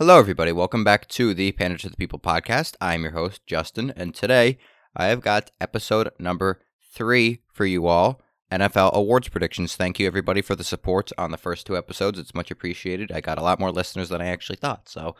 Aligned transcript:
Hello, 0.00 0.18
everybody. 0.18 0.50
Welcome 0.50 0.82
back 0.82 1.06
to 1.08 1.34
the 1.34 1.52
Pander 1.52 1.76
to 1.76 1.90
the 1.90 1.96
People 1.98 2.18
podcast. 2.18 2.74
I'm 2.80 3.02
your 3.02 3.12
host, 3.12 3.46
Justin, 3.46 3.92
and 3.94 4.14
today 4.14 4.56
I 4.96 5.08
have 5.08 5.20
got 5.20 5.50
episode 5.60 6.08
number 6.18 6.62
three 6.94 7.42
for 7.52 7.66
you 7.66 7.86
all 7.86 8.22
NFL 8.50 8.94
awards 8.94 9.28
predictions. 9.28 9.76
Thank 9.76 9.98
you, 9.98 10.06
everybody, 10.06 10.40
for 10.40 10.56
the 10.56 10.64
support 10.64 11.12
on 11.18 11.32
the 11.32 11.36
first 11.36 11.66
two 11.66 11.76
episodes. 11.76 12.18
It's 12.18 12.34
much 12.34 12.50
appreciated. 12.50 13.12
I 13.12 13.20
got 13.20 13.36
a 13.36 13.42
lot 13.42 13.60
more 13.60 13.70
listeners 13.70 14.08
than 14.08 14.22
I 14.22 14.28
actually 14.28 14.56
thought, 14.56 14.88
so 14.88 15.16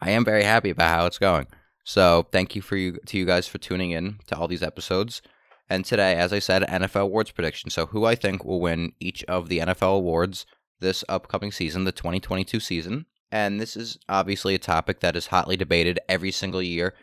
I 0.00 0.10
am 0.10 0.24
very 0.24 0.44
happy 0.44 0.70
about 0.70 0.96
how 0.96 1.06
it's 1.06 1.18
going. 1.18 1.48
So, 1.82 2.28
thank 2.30 2.54
you 2.54 2.62
for 2.62 2.76
you 2.76 2.98
to 3.06 3.18
you 3.18 3.26
guys 3.26 3.48
for 3.48 3.58
tuning 3.58 3.90
in 3.90 4.20
to 4.28 4.36
all 4.36 4.46
these 4.46 4.62
episodes. 4.62 5.22
And 5.68 5.84
today, 5.84 6.14
as 6.14 6.32
I 6.32 6.38
said, 6.38 6.62
NFL 6.68 7.02
awards 7.02 7.32
prediction. 7.32 7.70
So, 7.70 7.86
who 7.86 8.04
I 8.04 8.14
think 8.14 8.44
will 8.44 8.60
win 8.60 8.92
each 9.00 9.24
of 9.24 9.48
the 9.48 9.58
NFL 9.58 9.96
awards 9.96 10.46
this 10.78 11.02
upcoming 11.08 11.50
season, 11.50 11.82
the 11.82 11.90
2022 11.90 12.60
season. 12.60 13.06
And 13.32 13.60
this 13.60 13.76
is 13.76 13.98
obviously 14.08 14.54
a 14.54 14.58
topic 14.58 15.00
that 15.00 15.16
is 15.16 15.28
hotly 15.28 15.56
debated 15.56 16.00
every 16.08 16.32
single 16.32 16.62
year 16.62 16.94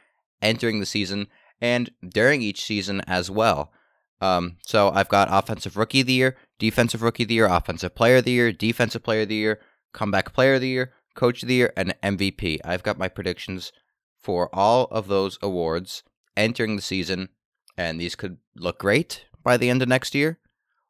entering 0.42 0.80
the 0.80 0.86
season 0.86 1.28
and 1.62 1.90
during 2.08 2.42
each 2.42 2.64
season 2.64 3.02
as 3.08 3.32
well. 3.32 3.72
Um, 4.20 4.58
so 4.62 4.90
I've 4.90 5.10
got 5.10 5.30
Offensive 5.32 5.78
Rookie 5.78 6.02
of 6.02 6.08
the 6.08 6.14
Year, 6.14 6.38
Defensive 6.60 7.02
Rookie 7.02 7.24
of 7.24 7.30
the 7.30 7.36
Year, 7.36 7.46
Offensive 7.46 7.96
Player 7.96 8.18
of 8.18 8.26
the 8.26 8.32
Year, 8.32 8.52
Defensive 8.52 9.04
Player 9.04 9.22
of 9.22 9.30
the 9.30 9.36
Year, 9.36 9.60
Comeback 9.94 10.34
Player 10.34 10.56
of 10.56 10.62
the 10.62 10.68
Year, 10.68 10.94
Coach 11.16 11.44
of 11.44 11.48
the 11.48 11.56
Year, 11.56 11.74
and 11.78 11.96
MVP. 12.02 12.60
I've 12.66 12.84
got 12.84 12.98
my 12.98 13.08
predictions 13.08 13.72
for 14.18 14.54
all 14.54 14.86
of 14.86 15.08
those 15.08 15.38
awards 15.42 16.04
entering 16.36 16.76
the 16.76 16.82
season, 16.82 17.30
and 17.78 18.00
these 18.00 18.16
could 18.16 18.38
look 18.56 18.80
great 18.80 19.26
by 19.44 19.56
the 19.58 19.70
end 19.70 19.82
of 19.82 19.88
next 19.88 20.16
year, 20.16 20.40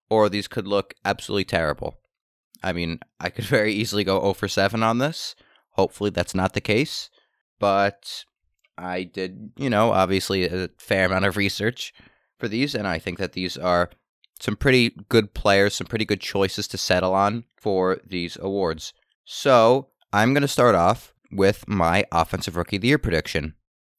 or 0.09 0.29
these 0.29 0.47
could 0.47 0.67
look 0.67 0.93
absolutely 1.03 1.45
terrible. 1.45 1.95
I 2.63 2.73
mean, 2.73 2.99
I 3.19 3.29
could 3.29 3.45
very 3.57 3.73
easily 3.73 4.03
go 4.03 4.19
0 4.19 4.33
for 4.33 4.47
7 4.47 4.83
on 4.83 4.97
this. 4.97 5.35
Hopefully, 5.71 6.09
that's 6.09 6.35
not 6.35 6.53
the 6.53 6.61
case. 6.61 7.09
But 7.59 8.25
I 8.77 9.03
did, 9.03 9.51
you 9.57 9.69
know, 9.69 9.91
obviously 9.91 10.45
a 10.45 10.69
fair 10.77 11.05
amount 11.05 11.25
of 11.25 11.37
research 11.37 11.93
for 12.37 12.47
these, 12.47 12.75
and 12.75 12.87
I 12.87 12.99
think 12.99 13.17
that 13.17 13.33
these 13.33 13.57
are 13.57 13.89
some 14.39 14.55
pretty 14.55 14.95
good 15.09 15.33
players, 15.33 15.75
some 15.75 15.87
pretty 15.87 16.05
good 16.05 16.21
choices 16.21 16.67
to 16.69 16.77
settle 16.77 17.13
on 17.13 17.45
for 17.55 17.99
these 18.05 18.37
awards. 18.39 18.93
So 19.25 19.89
I'm 20.13 20.33
going 20.33 20.41
to 20.41 20.47
start 20.47 20.75
off 20.75 21.13
with 21.31 21.67
my 21.67 22.05
Offensive 22.11 22.55
Rookie 22.55 22.77
of 22.77 22.83
the 22.83 22.89
Year 22.89 22.97
prediction. 22.97 23.55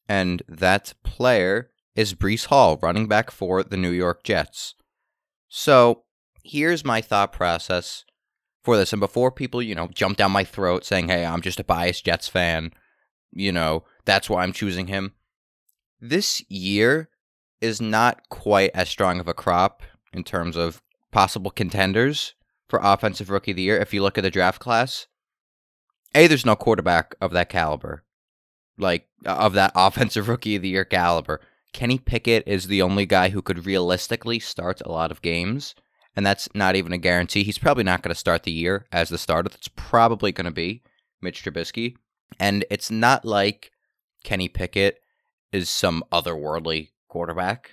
And 0.09 0.43
that 0.49 0.95
player 1.03 1.71
is 1.95 2.15
Breece 2.15 2.47
Hall, 2.47 2.79
running 2.81 3.09
back 3.09 3.31
for 3.31 3.63
the 3.63 3.77
New 3.77 3.91
York 3.91 4.23
Jets. 4.23 4.75
So 5.49 6.05
here's 6.43 6.85
my 6.85 7.01
thought 7.01 7.33
process 7.33 8.05
for 8.69 8.77
this. 8.77 8.93
And 8.93 9.01
before 9.01 9.33
people, 9.33 9.63
you 9.63 9.75
know, 9.75 9.89
jump 9.95 10.19
down 10.19 10.31
my 10.31 10.45
throat 10.45 10.85
saying, 10.85 11.09
hey, 11.09 11.25
I'm 11.25 11.41
just 11.41 11.59
a 11.59 11.65
biased 11.65 12.05
Jets 12.05 12.29
fan, 12.29 12.71
you 13.33 13.51
know, 13.51 13.85
that's 14.05 14.29
why 14.29 14.43
I'm 14.43 14.53
choosing 14.53 14.89
him. 14.89 15.15
This 16.03 16.45
year 16.51 17.09
is 17.63 17.81
not 17.81 18.29
quite 18.29 18.71
as 18.75 18.91
strong 18.91 19.21
of 19.21 19.27
a 19.27 19.33
crop 19.33 19.83
in 20.13 20.23
terms 20.23 20.55
of 20.55 20.83
possible 21.11 21.51
contenders 21.51 22.35
for 22.69 22.79
Offensive 22.83 23.31
Rookie 23.31 23.53
of 23.53 23.57
the 23.57 23.63
Year. 23.63 23.79
If 23.79 23.95
you 23.95 24.03
look 24.03 24.19
at 24.19 24.21
the 24.21 24.31
draft 24.31 24.61
class, 24.61 25.07
A, 26.15 26.27
there's 26.27 26.45
no 26.45 26.55
quarterback 26.55 27.15
of 27.23 27.31
that 27.31 27.49
caliber, 27.49 28.05
like 28.77 29.09
uh, 29.25 29.31
of 29.31 29.55
that 29.55 29.73
Offensive 29.77 30.29
Rookie 30.29 30.57
of 30.57 30.63
the 30.63 30.69
Year 30.69 30.85
caliber. 30.85 31.41
Kenny 31.73 31.97
Pickett 31.97 32.47
is 32.47 32.67
the 32.67 32.83
only 32.83 33.07
guy 33.07 33.31
who 33.31 33.41
could 33.41 33.65
realistically 33.65 34.39
start 34.39 34.83
a 34.83 34.93
lot 34.93 35.11
of 35.11 35.23
games 35.23 35.75
and 36.19 36.27
that's 36.27 36.53
not 36.53 36.75
even 36.75 36.93
a 36.93 36.99
guarantee. 36.99 37.45
He's 37.45 37.59
probably 37.59 37.85
not 37.85 38.03
going 38.03 38.13
to 38.13 38.19
start 38.19 38.43
the 38.43 38.51
year 38.51 38.87
as 38.91 39.09
the 39.09 39.19
starter. 39.19 39.51
That's 39.51 39.69
probably 39.69 40.33
going 40.33 40.47
to 40.47 40.51
be 40.51 40.83
Mitch 41.23 41.45
Trubisky. 41.45 41.95
And 42.41 42.65
it's 42.73 42.91
not 42.91 43.25
like 43.25 43.71
Kenny 44.25 44.49
Pickett 44.49 44.99
is 45.53 45.71
some 45.71 46.03
otherworldly 46.11 46.89
quarterback. 47.07 47.71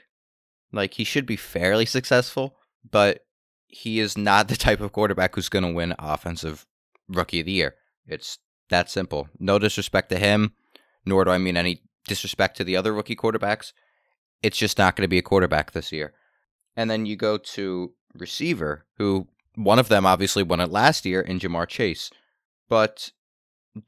Like, 0.72 0.94
he 0.94 1.04
should 1.04 1.26
be 1.26 1.36
fairly 1.36 1.88
successful, 1.88 2.56
but 2.88 3.26
he 3.66 4.00
is 4.00 4.16
not 4.16 4.48
the 4.48 4.56
type 4.56 4.80
of 4.80 4.92
quarterback 4.92 5.34
who's 5.34 5.50
going 5.50 5.66
to 5.66 5.74
win 5.74 5.96
Offensive 5.98 6.68
Rookie 7.10 7.40
of 7.40 7.48
the 7.48 7.54
Year. 7.54 7.74
It's 8.06 8.38
that 8.70 8.92
simple. 8.92 9.28
No 9.40 9.58
disrespect 9.58 10.10
to 10.10 10.20
him, 10.20 10.54
nor 11.04 11.26
do 11.26 11.32
I 11.32 11.40
mean 11.40 11.58
any 11.58 11.82
disrespect 12.08 12.58
to 12.58 12.64
the 12.64 12.78
other 12.78 12.94
rookie 12.94 13.16
quarterbacks. 13.16 13.74
It's 14.44 14.60
just 14.60 14.78
not 14.78 14.96
going 14.96 15.06
to 15.06 15.08
be 15.08 15.18
a 15.18 15.24
quarterback 15.24 15.72
this 15.72 15.92
year. 15.92 16.14
And 16.76 16.92
then 16.92 17.08
you 17.08 17.16
go 17.16 17.40
to 17.40 17.96
receiver, 18.18 18.86
who 18.98 19.28
one 19.56 19.80
of 19.80 19.88
them 19.88 20.06
obviously 20.06 20.44
won 20.44 20.60
it 20.60 20.72
last 20.72 21.06
year 21.06 21.22
in 21.22 21.40
Ja'Marr 21.40 21.68
Chase. 21.68 22.10
But 22.68 23.12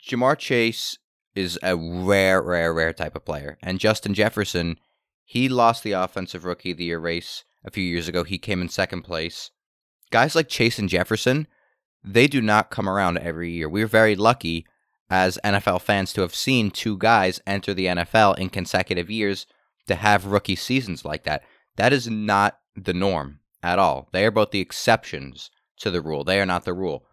Ja'Marr 0.04 0.38
Chase 0.38 0.98
is 1.36 1.60
a 1.62 1.76
rare, 1.76 2.42
rare, 2.42 2.74
rare 2.74 2.94
type 2.94 3.16
of 3.16 3.26
player. 3.26 3.58
And 3.62 3.80
Justin 3.80 4.14
Jefferson, 4.14 4.80
he 5.24 5.50
lost 5.50 5.84
the 5.84 5.92
Offensive 5.92 6.46
Rookie 6.46 6.72
of 6.72 6.78
the 6.78 6.86
Year 6.86 7.00
race 7.00 7.44
a 7.64 7.72
few 7.72 7.84
years 7.84 8.08
ago. 8.08 8.24
He 8.24 8.38
came 8.38 8.62
in 8.62 8.70
second 8.70 9.04
place. 9.04 9.52
Guys 10.10 10.36
like 10.36 10.48
Chase 10.48 10.80
and 10.80 10.90
Jefferson, 10.90 11.48
they 12.04 12.28
do 12.28 12.42
not 12.42 12.70
come 12.70 12.88
around 12.88 13.18
every 13.18 13.52
year. 13.52 13.68
We're 13.68 13.88
very 13.88 14.16
lucky 14.16 14.66
as 15.10 15.40
NFL 15.44 15.82
fans 15.82 16.14
to 16.14 16.22
have 16.22 16.36
seen 16.36 16.72
two 16.72 16.98
guys 16.98 17.42
enter 17.46 17.74
the 17.74 17.88
NFL 17.88 18.38
in 18.38 18.50
consecutive 18.50 19.10
years 19.10 19.46
to 19.88 19.96
have 19.96 20.26
rookie 20.26 20.56
seasons 20.56 21.06
like 21.06 21.24
that. 21.24 21.44
That 21.76 21.94
is 21.94 22.10
not 22.10 22.60
the 22.76 22.94
norm 22.94 23.40
at 23.64 23.80
all. 23.80 24.10
They 24.12 24.26
are 24.26 24.32
both 24.32 24.52
the 24.52 24.60
exceptions 24.60 25.50
to 25.80 25.92
the 25.92 26.02
rule. 26.02 26.24
They 26.24 26.40
are 26.40 26.46
not 26.46 26.66
the 26.66 26.74
rule. 26.74 27.06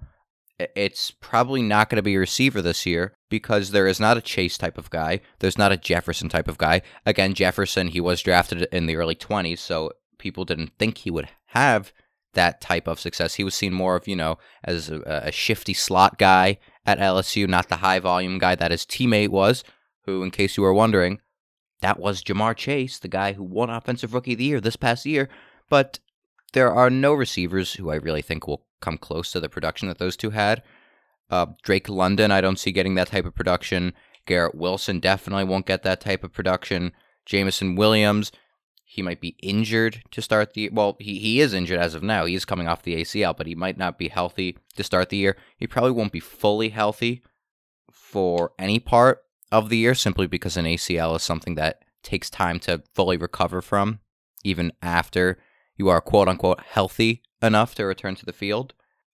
It's 0.59 1.11
probably 1.11 1.63
not 1.63 1.91
going 1.91 1.97
to 1.97 2.03
be 2.03 2.15
a 2.15 2.21
receiver 2.21 2.63
this 2.63 2.87
year 2.87 3.17
because 3.29 3.71
there 3.71 3.89
is 3.89 3.99
not 3.99 4.17
a 4.17 4.23
Chase 4.23 4.57
type 4.57 4.79
of 4.79 4.89
guy. 4.89 5.21
There's 5.41 5.59
not 5.59 5.73
a 5.73 5.77
Jefferson 5.77 6.29
type 6.29 6.47
of 6.47 6.59
guy. 6.59 6.83
Again, 7.05 7.35
Jefferson, 7.35 7.89
he 7.89 8.01
was 8.01 8.23
drafted 8.23 8.63
in 8.71 8.87
the 8.87 8.97
early 8.97 9.17
20s, 9.17 9.59
so 9.59 9.91
people 10.19 10.45
didn't 10.45 10.73
think 10.79 10.99
he 10.99 11.11
would 11.11 11.29
have 11.47 11.93
that 12.35 12.61
type 12.61 12.87
of 12.87 13.01
success. 13.01 13.35
He 13.35 13.45
was 13.45 13.55
seen 13.55 13.73
more 13.73 13.97
of, 13.97 14.07
you 14.07 14.17
know, 14.17 14.39
as 14.63 14.91
a, 14.91 15.01
a 15.07 15.33
shifty 15.33 15.75
slot 15.75 16.19
guy 16.19 16.59
at 16.87 16.99
LSU, 16.99 17.49
not 17.49 17.69
the 17.69 17.77
high 17.77 17.99
volume 17.99 18.39
guy 18.39 18.55
that 18.55 18.71
his 18.71 18.85
teammate 18.85 19.31
was, 19.31 19.65
who, 20.05 20.23
in 20.23 20.31
case 20.31 20.57
you 20.57 20.63
were 20.63 20.75
wondering, 20.75 21.21
that 21.81 21.99
was 21.99 22.23
Ja'Marr 22.23 22.57
Chase, 22.57 22.99
the 22.99 23.09
guy 23.09 23.33
who 23.33 23.43
won 23.43 23.71
Offensive 23.71 24.15
Rookie 24.15 24.33
of 24.33 24.39
the 24.39 24.45
Year 24.45 24.61
this 24.61 24.77
past 24.77 25.05
year. 25.05 25.29
But 25.69 25.99
there 26.55 26.73
are 26.73 26.89
no 26.89 27.13
receivers 27.13 27.75
who 27.75 27.91
I 27.91 27.97
really 27.97 28.23
think 28.23 28.47
will 28.47 28.65
come 28.81 28.97
close 28.97 29.31
to 29.33 29.41
the 29.41 29.49
production 29.49 29.89
that 29.89 29.99
those 29.99 30.17
two 30.17 30.31
had. 30.31 30.63
Uh, 31.29 31.47
Drake 31.63 31.89
London, 31.89 32.31
I 32.31 32.41
don't 32.41 32.59
see 32.59 32.73
getting 32.73 32.95
that 32.95 33.09
type 33.09 33.25
of 33.25 33.35
production. 33.35 33.93
Garrett 34.27 34.55
Wilson 34.55 35.01
definitely 35.01 35.45
won't 35.45 35.67
get 35.67 35.83
that 35.83 36.01
type 36.01 36.23
of 36.25 36.33
production. 36.33 36.93
Jameson 37.27 37.75
Williams, 37.75 38.31
he 38.85 39.03
might 39.03 39.21
be 39.21 39.37
injured 39.43 40.03
to 40.13 40.23
start 40.23 40.55
the 40.55 40.69
well, 40.71 40.97
he, 41.01 41.19
he 41.19 41.41
is 41.41 41.53
injured 41.53 41.79
as 41.79 41.95
of 41.95 42.03
now. 42.03 42.25
He 42.25 42.35
is 42.35 42.45
coming 42.45 42.69
off 42.69 42.83
the 42.83 43.01
ACL, 43.03 43.37
but 43.37 43.47
he 43.47 43.55
might 43.55 43.77
not 43.77 43.99
be 43.99 44.09
healthy 44.09 44.57
to 44.77 44.85
start 44.85 45.09
the 45.09 45.17
year. 45.17 45.37
He 45.57 45.67
probably 45.67 45.91
won't 45.91 46.13
be 46.13 46.21
fully 46.21 46.69
healthy 46.69 47.23
for 47.91 48.53
any 48.59 48.79
part 48.79 49.23
of 49.51 49.71
the 49.71 49.79
year 49.79 49.95
simply 49.95 50.27
because 50.27 50.57
an 50.57 50.67
ACL 50.67 51.17
is 51.17 51.23
something 51.23 51.57
that 51.57 51.83
takes 52.03 52.31
time 52.31 52.61
to 52.61 52.83
fully 52.95 53.17
recover 53.17 53.61
from, 53.61 53.99
even 54.45 54.73
after 54.83 55.39
you 55.77 55.89
are 55.89 56.01
quote 56.01 56.29
unquote 56.29 56.61
healthy 56.61 57.23
enough 57.43 57.75
to 57.75 57.85
return 57.85 58.15
to 58.17 58.27
the 58.27 58.33
field. 58.33 58.75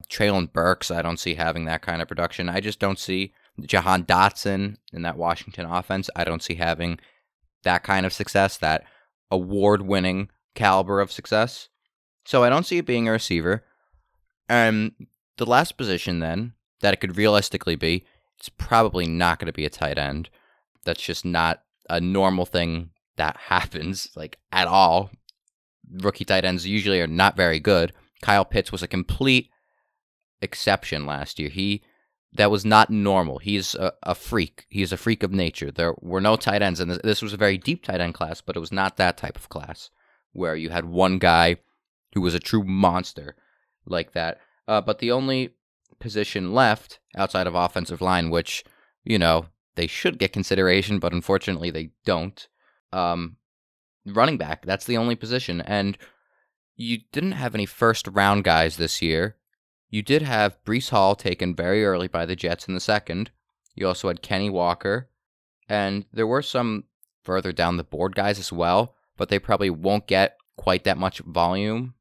Treylon 0.09 0.51
Burks, 0.51 0.91
I 0.91 1.01
don't 1.01 1.19
see 1.19 1.35
having 1.35 1.65
that 1.65 1.81
kind 1.81 2.01
of 2.01 2.07
production. 2.07 2.49
I 2.49 2.59
just 2.59 2.79
don't 2.79 2.99
see 2.99 3.33
Jahan 3.61 4.03
Dotson 4.03 4.77
in 4.93 5.01
that 5.03 5.17
Washington 5.17 5.65
offense. 5.65 6.09
I 6.15 6.23
don't 6.23 6.43
see 6.43 6.55
having 6.55 6.99
that 7.63 7.83
kind 7.83 8.05
of 8.05 8.13
success, 8.13 8.57
that 8.57 8.83
award 9.29 9.81
winning 9.81 10.29
caliber 10.55 10.99
of 10.99 11.11
success. 11.11 11.69
So 12.25 12.43
I 12.43 12.49
don't 12.49 12.65
see 12.65 12.77
it 12.77 12.85
being 12.85 13.07
a 13.07 13.11
receiver. 13.11 13.65
And 14.47 14.93
the 15.37 15.45
last 15.45 15.77
position 15.77 16.19
then 16.19 16.53
that 16.81 16.93
it 16.93 16.97
could 16.97 17.17
realistically 17.17 17.75
be, 17.75 18.05
it's 18.37 18.49
probably 18.49 19.05
not 19.05 19.39
going 19.39 19.47
to 19.47 19.53
be 19.53 19.65
a 19.65 19.69
tight 19.69 19.97
end. 19.97 20.29
That's 20.85 21.01
just 21.01 21.25
not 21.25 21.63
a 21.89 21.99
normal 21.99 22.45
thing 22.45 22.91
that 23.17 23.37
happens 23.47 24.09
like 24.15 24.37
at 24.51 24.67
all 24.67 25.11
rookie 25.91 26.25
tight 26.25 26.45
ends 26.45 26.65
usually 26.65 27.01
are 27.01 27.07
not 27.07 27.35
very 27.35 27.59
good. 27.59 27.93
Kyle 28.21 28.45
Pitts 28.45 28.71
was 28.71 28.83
a 28.83 28.87
complete 28.87 29.49
exception 30.41 31.05
last 31.05 31.39
year. 31.39 31.49
He 31.49 31.83
that 32.33 32.51
was 32.51 32.63
not 32.63 32.91
normal. 32.91 33.39
He's 33.39 33.73
a, 33.75 33.93
a 34.03 34.13
freak. 34.13 34.65
He's 34.69 34.93
a 34.93 34.97
freak 34.97 35.23
of 35.23 35.31
nature. 35.31 35.71
There 35.71 35.95
were 35.99 36.21
no 36.21 36.35
tight 36.35 36.61
ends, 36.61 36.79
and 36.79 36.91
this, 36.91 36.99
this 37.03 37.21
was 37.21 37.33
a 37.33 37.37
very 37.37 37.57
deep 37.57 37.83
tight 37.83 38.01
end 38.01 38.13
class, 38.13 38.41
but 38.41 38.55
it 38.55 38.59
was 38.59 38.71
not 38.71 38.97
that 38.97 39.17
type 39.17 39.35
of 39.35 39.49
class 39.49 39.89
where 40.31 40.55
you 40.55 40.69
had 40.69 40.85
one 40.85 41.17
guy 41.17 41.57
who 42.13 42.21
was 42.21 42.35
a 42.35 42.39
true 42.39 42.63
monster 42.63 43.35
like 43.85 44.13
that. 44.13 44.39
Uh, 44.67 44.81
but 44.81 44.99
the 44.99 45.11
only 45.11 45.55
position 45.99 46.53
left 46.53 46.99
outside 47.15 47.47
of 47.47 47.55
offensive 47.55 48.01
line, 48.01 48.29
which 48.29 48.63
you 49.03 49.17
know 49.17 49.47
they 49.75 49.87
should 49.87 50.19
get 50.19 50.33
consideration, 50.33 50.99
but 50.99 51.13
unfortunately 51.13 51.71
they 51.71 51.89
don't, 52.05 52.47
um, 52.93 53.37
running 54.15 54.37
back. 54.37 54.65
That's 54.65 54.85
the 54.85 54.97
only 54.97 55.15
position. 55.15 55.61
And 55.61 55.97
you 56.75 56.99
didn't 57.11 57.33
have 57.33 57.55
any 57.55 57.65
first 57.65 58.07
round 58.07 58.43
guys 58.43 58.77
this 58.77 59.01
year. 59.01 59.35
You 59.89 60.01
did 60.01 60.21
have 60.21 60.63
Breece 60.63 60.89
Hall 60.89 61.15
taken 61.15 61.55
very 61.55 61.83
early 61.83 62.07
by 62.07 62.25
the 62.25 62.35
Jets 62.35 62.67
in 62.67 62.73
the 62.73 62.79
second. 62.79 63.31
You 63.75 63.87
also 63.87 64.07
had 64.07 64.21
Kenny 64.21 64.49
Walker, 64.49 65.09
and 65.67 66.05
there 66.13 66.27
were 66.27 66.41
some 66.41 66.85
further 67.23 67.51
down 67.51 67.77
the 67.77 67.83
board 67.83 68.15
guys 68.15 68.39
as 68.39 68.51
well, 68.51 68.95
but 69.17 69.29
they 69.29 69.39
probably 69.39 69.69
won't 69.69 70.07
get 70.07 70.37
quite 70.57 70.83
that 70.83 70.97
much 70.97 71.19
volume. 71.19 71.95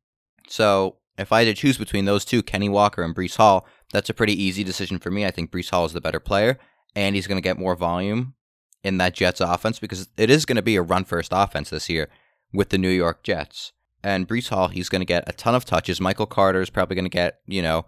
So 0.49 0.97
if 1.17 1.33
I 1.33 1.45
had 1.45 1.57
to 1.57 1.61
choose 1.61 1.79
between 1.79 2.05
those 2.05 2.25
two, 2.25 2.43
Kenny 2.43 2.69
Walker 2.69 3.03
and 3.03 3.15
Breece 3.15 3.37
Hall, 3.37 3.67
that's 3.93 4.11
a 4.11 4.15
pretty 4.15 4.41
easy 4.41 4.65
decision 4.65 4.99
for 4.99 5.11
me. 5.11 5.25
I 5.25 5.31
think 5.31 5.51
Breece 5.51 5.71
Hall 5.71 5.85
is 5.85 5.93
the 5.93 6.01
better 6.01 6.21
player, 6.21 6.59
and 6.95 7.15
he's 7.15 7.27
going 7.27 7.39
to 7.39 7.43
get 7.43 7.59
more 7.59 7.75
volume 7.75 8.35
in 8.83 8.99
that 8.99 9.15
Jets 9.15 9.41
offense 9.41 9.79
because 9.79 10.09
it 10.17 10.31
is 10.31 10.45
going 10.45 10.57
to 10.57 10.63
be 10.63 10.77
a 10.77 10.83
run 10.83 11.05
first 11.05 11.33
offense 11.33 11.71
this 11.71 11.89
year 11.89 12.09
with 12.53 12.71
the 12.71 12.79
New 12.79 12.91
York 12.91 13.23
Jets. 13.23 13.73
And 14.03 14.29
Breece 14.29 14.49
Hall, 14.49 14.69
he's 14.69 14.89
going 14.89 15.01
to 15.01 15.07
get 15.07 15.29
a 15.29 15.33
ton 15.33 15.55
of 15.55 15.65
touches. 15.65 16.01
Michael 16.01 16.27
Carter 16.27 16.63
is 16.63 16.71
probably 16.71 16.95
going 16.95 17.05
to 17.05 17.11
get, 17.11 17.41
you 17.47 17.63
know, 17.63 17.87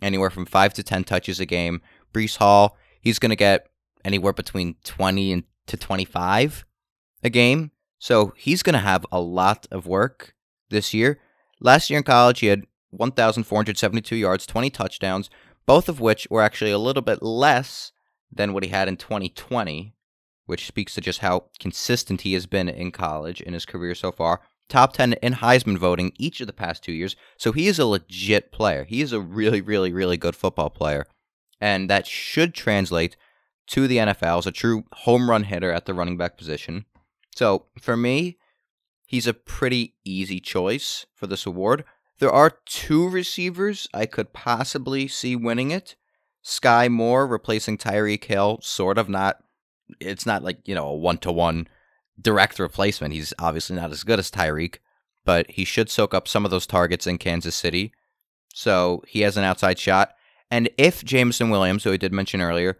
anywhere 0.00 0.30
from 0.30 0.46
five 0.46 0.72
to 0.74 0.82
10 0.82 1.04
touches 1.04 1.38
a 1.38 1.46
game. 1.46 1.82
Breece 2.12 2.38
Hall, 2.38 2.76
he's 3.00 3.18
going 3.18 3.30
to 3.30 3.36
get 3.36 3.68
anywhere 4.04 4.32
between 4.32 4.76
20 4.84 5.32
and 5.32 5.44
to 5.66 5.76
25 5.76 6.64
a 7.22 7.30
game. 7.30 7.70
So 7.98 8.32
he's 8.36 8.62
going 8.62 8.74
to 8.74 8.80
have 8.80 9.04
a 9.12 9.20
lot 9.20 9.66
of 9.70 9.86
work 9.86 10.34
this 10.70 10.94
year. 10.94 11.20
Last 11.60 11.90
year 11.90 11.98
in 11.98 12.04
college, 12.04 12.40
he 12.40 12.46
had 12.46 12.64
1,472 12.90 14.16
yards, 14.16 14.46
20 14.46 14.70
touchdowns, 14.70 15.28
both 15.66 15.88
of 15.88 16.00
which 16.00 16.26
were 16.30 16.42
actually 16.42 16.70
a 16.70 16.78
little 16.78 17.02
bit 17.02 17.22
less 17.22 17.92
than 18.32 18.52
what 18.52 18.64
he 18.64 18.70
had 18.70 18.88
in 18.88 18.96
2020, 18.96 19.94
which 20.50 20.66
speaks 20.66 20.96
to 20.96 21.00
just 21.00 21.20
how 21.20 21.44
consistent 21.60 22.22
he 22.22 22.32
has 22.32 22.44
been 22.44 22.68
in 22.68 22.90
college 22.90 23.40
in 23.40 23.54
his 23.54 23.64
career 23.64 23.94
so 23.94 24.10
far. 24.10 24.40
Top 24.68 24.92
10 24.94 25.12
in 25.22 25.34
Heisman 25.34 25.78
voting 25.78 26.10
each 26.18 26.40
of 26.40 26.48
the 26.48 26.52
past 26.52 26.82
two 26.82 26.90
years. 26.90 27.14
So 27.36 27.52
he 27.52 27.68
is 27.68 27.78
a 27.78 27.86
legit 27.86 28.50
player. 28.50 28.82
He 28.82 29.00
is 29.00 29.12
a 29.12 29.20
really, 29.20 29.60
really, 29.60 29.92
really 29.92 30.16
good 30.16 30.34
football 30.34 30.68
player. 30.68 31.06
And 31.60 31.88
that 31.88 32.08
should 32.08 32.52
translate 32.52 33.16
to 33.68 33.86
the 33.86 33.98
NFL 33.98 34.38
as 34.38 34.46
a 34.48 34.50
true 34.50 34.82
home 34.92 35.30
run 35.30 35.44
hitter 35.44 35.70
at 35.70 35.86
the 35.86 35.94
running 35.94 36.16
back 36.16 36.36
position. 36.36 36.84
So 37.36 37.66
for 37.80 37.96
me, 37.96 38.36
he's 39.06 39.28
a 39.28 39.34
pretty 39.34 39.94
easy 40.04 40.40
choice 40.40 41.06
for 41.14 41.28
this 41.28 41.46
award. 41.46 41.84
There 42.18 42.32
are 42.32 42.58
two 42.66 43.08
receivers 43.08 43.86
I 43.94 44.06
could 44.06 44.32
possibly 44.32 45.06
see 45.06 45.36
winning 45.36 45.70
it. 45.70 45.94
Sky 46.42 46.88
Moore 46.88 47.24
replacing 47.24 47.78
Tyreek 47.78 48.24
Hill, 48.24 48.58
sort 48.62 48.98
of 48.98 49.08
not. 49.08 49.36
It's 49.98 50.26
not 50.26 50.42
like 50.42 50.58
you 50.66 50.74
know 50.74 50.88
a 50.88 50.94
one 50.94 51.18
to 51.18 51.32
one 51.32 51.68
direct 52.20 52.58
replacement. 52.58 53.14
He's 53.14 53.32
obviously 53.38 53.76
not 53.76 53.90
as 53.90 54.04
good 54.04 54.18
as 54.18 54.30
Tyreek, 54.30 54.76
but 55.24 55.50
he 55.50 55.64
should 55.64 55.90
soak 55.90 56.14
up 56.14 56.28
some 56.28 56.44
of 56.44 56.50
those 56.50 56.66
targets 56.66 57.06
in 57.06 57.18
Kansas 57.18 57.54
City. 57.54 57.92
So 58.52 59.02
he 59.06 59.20
has 59.20 59.36
an 59.36 59.44
outside 59.44 59.78
shot. 59.78 60.14
And 60.50 60.68
if 60.76 61.04
Jameson 61.04 61.50
Williams, 61.50 61.84
who 61.84 61.92
I 61.92 61.96
did 61.96 62.12
mention 62.12 62.40
earlier, 62.40 62.78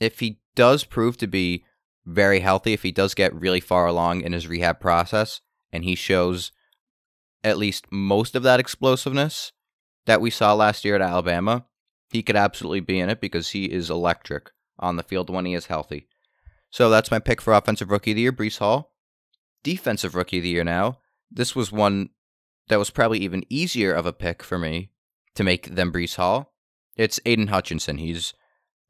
if 0.00 0.20
he 0.20 0.40
does 0.54 0.84
prove 0.84 1.16
to 1.18 1.26
be 1.26 1.64
very 2.04 2.40
healthy, 2.40 2.72
if 2.72 2.82
he 2.82 2.90
does 2.92 3.14
get 3.14 3.34
really 3.34 3.60
far 3.60 3.86
along 3.86 4.22
in 4.22 4.32
his 4.32 4.48
rehab 4.48 4.80
process 4.80 5.40
and 5.72 5.84
he 5.84 5.94
shows 5.94 6.50
at 7.44 7.58
least 7.58 7.86
most 7.90 8.34
of 8.34 8.42
that 8.42 8.60
explosiveness 8.60 9.52
that 10.06 10.20
we 10.20 10.30
saw 10.30 10.52
last 10.52 10.84
year 10.84 10.96
at 10.96 11.02
Alabama, 11.02 11.64
he 12.10 12.22
could 12.22 12.36
absolutely 12.36 12.80
be 12.80 12.98
in 12.98 13.08
it 13.08 13.20
because 13.20 13.50
he 13.50 13.66
is 13.66 13.88
electric 13.88 14.50
on 14.78 14.96
the 14.96 15.02
field 15.02 15.30
when 15.30 15.46
he 15.46 15.54
is 15.54 15.66
healthy. 15.66 16.08
So 16.72 16.88
that's 16.90 17.10
my 17.10 17.18
pick 17.18 17.40
for 17.40 17.52
Offensive 17.52 17.90
Rookie 17.90 18.12
of 18.12 18.16
the 18.16 18.22
Year, 18.22 18.32
Breece 18.32 18.58
Hall. 18.58 18.94
Defensive 19.62 20.14
Rookie 20.14 20.38
of 20.38 20.42
the 20.42 20.48
Year 20.48 20.64
now. 20.64 20.98
This 21.30 21.54
was 21.54 21.70
one 21.70 22.08
that 22.68 22.78
was 22.78 22.90
probably 22.90 23.18
even 23.18 23.44
easier 23.50 23.92
of 23.92 24.06
a 24.06 24.12
pick 24.12 24.42
for 24.42 24.58
me 24.58 24.90
to 25.34 25.44
make 25.44 25.74
than 25.74 25.92
Breece 25.92 26.16
Hall. 26.16 26.54
It's 26.96 27.20
Aidan 27.26 27.48
Hutchinson. 27.48 27.98
He's 27.98 28.32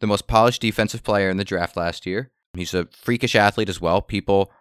the 0.01 0.07
most 0.07 0.29
polished 0.29 0.63
defensive 0.63 1.03
player 1.03 1.29
in 1.29 1.37
the 1.37 1.45
draft 1.45 1.77
last 1.77 2.07
year. 2.07 2.31
He's 2.55 2.73
a 2.73 2.87
freakish 2.93 3.35
athlete 3.35 3.69
as 3.69 3.81
well. 3.81 4.01
People 4.01 4.53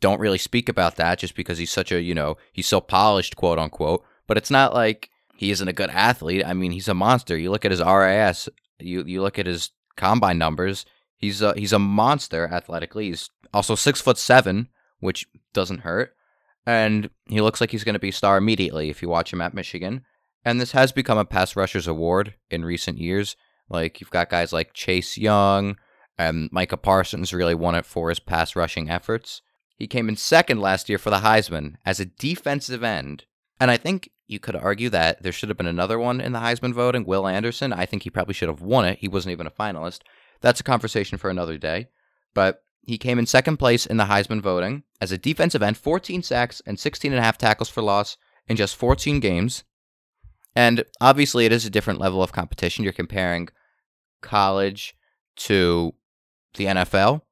don't 0.00 0.20
really 0.20 0.38
speak 0.38 0.68
about 0.68 0.96
that 0.96 1.18
just 1.18 1.34
because 1.34 1.56
he's 1.56 1.70
such 1.70 1.90
a, 1.90 2.02
you 2.02 2.14
know, 2.14 2.36
he's 2.52 2.66
so 2.66 2.80
polished, 2.80 3.36
quote 3.36 3.58
unquote. 3.58 4.04
But 4.26 4.36
it's 4.36 4.50
not 4.50 4.74
like 4.74 5.08
he 5.36 5.50
isn't 5.50 5.68
a 5.68 5.72
good 5.72 5.90
athlete. 5.90 6.44
I 6.44 6.52
mean, 6.52 6.72
he's 6.72 6.88
a 6.88 6.94
monster. 6.94 7.36
You 7.38 7.50
look 7.50 7.64
at 7.64 7.70
his 7.70 7.80
RAS, 7.80 8.48
you 8.78 9.04
you 9.06 9.22
look 9.22 9.38
at 9.38 9.46
his 9.46 9.70
combine 9.96 10.36
numbers. 10.36 10.84
He's 11.18 11.42
a, 11.42 11.52
he's 11.54 11.72
a 11.72 11.78
monster 11.78 12.48
athletically. 12.50 13.08
He's 13.08 13.30
also 13.52 13.74
six 13.74 14.00
foot 14.00 14.16
seven, 14.16 14.68
which 15.00 15.26
doesn't 15.52 15.80
hurt, 15.80 16.14
and 16.64 17.10
he 17.26 17.40
looks 17.40 17.60
like 17.60 17.70
he's 17.70 17.84
going 17.84 17.94
to 17.94 17.98
be 17.98 18.08
a 18.08 18.12
star 18.12 18.38
immediately 18.38 18.88
if 18.88 19.02
you 19.02 19.08
watch 19.08 19.32
him 19.32 19.40
at 19.40 19.54
Michigan. 19.54 20.04
And 20.44 20.60
this 20.60 20.72
has 20.72 20.92
become 20.92 21.18
a 21.18 21.24
pass 21.24 21.56
rushers 21.56 21.86
award 21.86 22.34
in 22.50 22.64
recent 22.64 22.98
years. 22.98 23.36
Like 23.68 24.00
you've 24.00 24.10
got 24.10 24.30
guys 24.30 24.52
like 24.52 24.72
Chase 24.72 25.18
Young 25.18 25.76
and 26.16 26.48
Micah 26.52 26.76
Parsons 26.76 27.34
really 27.34 27.54
won 27.54 27.74
it 27.74 27.84
for 27.84 28.08
his 28.08 28.20
pass 28.20 28.56
rushing 28.56 28.88
efforts. 28.88 29.42
He 29.76 29.86
came 29.86 30.08
in 30.08 30.16
second 30.16 30.60
last 30.60 30.88
year 30.88 30.98
for 30.98 31.10
the 31.10 31.18
Heisman 31.18 31.74
as 31.84 32.00
a 32.00 32.06
defensive 32.06 32.82
end. 32.82 33.24
And 33.60 33.70
I 33.70 33.76
think 33.76 34.10
you 34.26 34.38
could 34.38 34.56
argue 34.56 34.90
that 34.90 35.22
there 35.22 35.32
should 35.32 35.48
have 35.48 35.58
been 35.58 35.66
another 35.66 35.98
one 35.98 36.20
in 36.20 36.32
the 36.32 36.40
Heisman 36.40 36.74
voting, 36.74 37.04
Will 37.04 37.26
Anderson. 37.26 37.72
I 37.72 37.86
think 37.86 38.02
he 38.02 38.10
probably 38.10 38.34
should 38.34 38.48
have 38.48 38.60
won 38.60 38.84
it. 38.84 38.98
He 38.98 39.08
wasn't 39.08 39.32
even 39.32 39.46
a 39.46 39.50
finalist. 39.50 40.00
That's 40.40 40.60
a 40.60 40.64
conversation 40.64 41.18
for 41.18 41.30
another 41.30 41.58
day. 41.58 41.88
But 42.34 42.62
he 42.82 42.98
came 42.98 43.18
in 43.18 43.26
second 43.26 43.58
place 43.58 43.86
in 43.86 43.96
the 43.96 44.04
Heisman 44.04 44.40
voting 44.40 44.82
as 45.00 45.12
a 45.12 45.18
defensive 45.18 45.62
end, 45.62 45.76
14 45.76 46.22
sacks 46.22 46.62
and 46.66 46.78
16 46.78 47.12
and 47.12 47.18
a 47.18 47.22
half 47.22 47.38
tackles 47.38 47.68
for 47.68 47.82
loss 47.82 48.16
in 48.48 48.56
just 48.56 48.76
14 48.76 49.20
games. 49.20 49.64
And 50.56 50.84
obviously, 51.00 51.44
it 51.44 51.52
is 51.52 51.66
a 51.66 51.70
different 51.70 52.00
level 52.00 52.22
of 52.22 52.32
competition. 52.32 52.82
You're 52.82 52.92
comparing 52.92 53.48
college 54.22 54.96
to 55.36 55.94
the 56.54 56.64
NFL. 56.64 57.22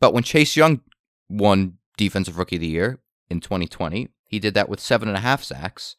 But 0.00 0.12
when 0.12 0.22
Chase 0.22 0.56
Young 0.56 0.82
won 1.28 1.78
Defensive 1.96 2.38
Rookie 2.38 2.56
of 2.56 2.60
the 2.60 2.68
Year 2.68 3.00
in 3.28 3.40
2020, 3.40 4.08
he 4.28 4.38
did 4.38 4.54
that 4.54 4.68
with 4.68 4.78
seven 4.80 5.08
and 5.08 5.16
a 5.16 5.22
half 5.22 5.42
sacks. 5.42 5.96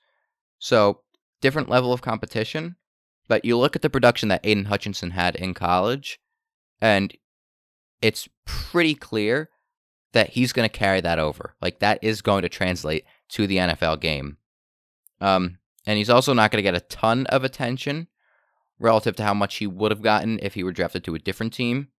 So, 0.58 1.02
different 1.42 1.70
level 1.70 1.92
of 1.92 2.02
competition. 2.02 2.76
But 3.28 3.44
you 3.44 3.58
look 3.58 3.76
at 3.76 3.82
the 3.82 3.90
production 3.90 4.30
that 4.30 4.46
Aidan 4.46 4.66
Hutchinson 4.66 5.12
had 5.12 5.36
in 5.36 5.54
college, 5.54 6.20
and 6.82 7.16
it's 8.02 8.28
pretty 8.46 8.96
clear 8.96 9.50
that 10.14 10.32
he's 10.32 10.54
going 10.54 10.68
to 10.68 10.78
carry 10.78 11.02
that 11.02 11.20
over. 11.20 11.56
Like, 11.62 11.80
that 11.80 12.00
is 12.02 12.22
going 12.22 12.42
to 12.42 12.50
translate 12.50 13.06
to 13.30 13.46
the 13.46 13.58
NFL 13.58 14.00
game. 14.00 14.38
Um, 15.22 15.60
and 15.86 15.98
he's 15.98 16.10
also 16.10 16.34
not 16.34 16.52
going 16.52 16.58
to 16.60 16.64
get 16.64 16.76
a 16.76 16.86
ton 16.86 17.26
of 17.28 17.44
attention 17.44 18.08
relative 18.80 19.16
to 19.18 19.24
how 19.24 19.34
much 19.34 19.58
he 19.58 19.68
would 19.68 19.92
have 19.92 20.02
gotten 20.02 20.40
if 20.42 20.54
he 20.54 20.64
were 20.64 20.72
drafted 20.72 21.04
to 21.04 21.16
a 21.16 21.20
different 21.20 21.54
team, 21.54 21.90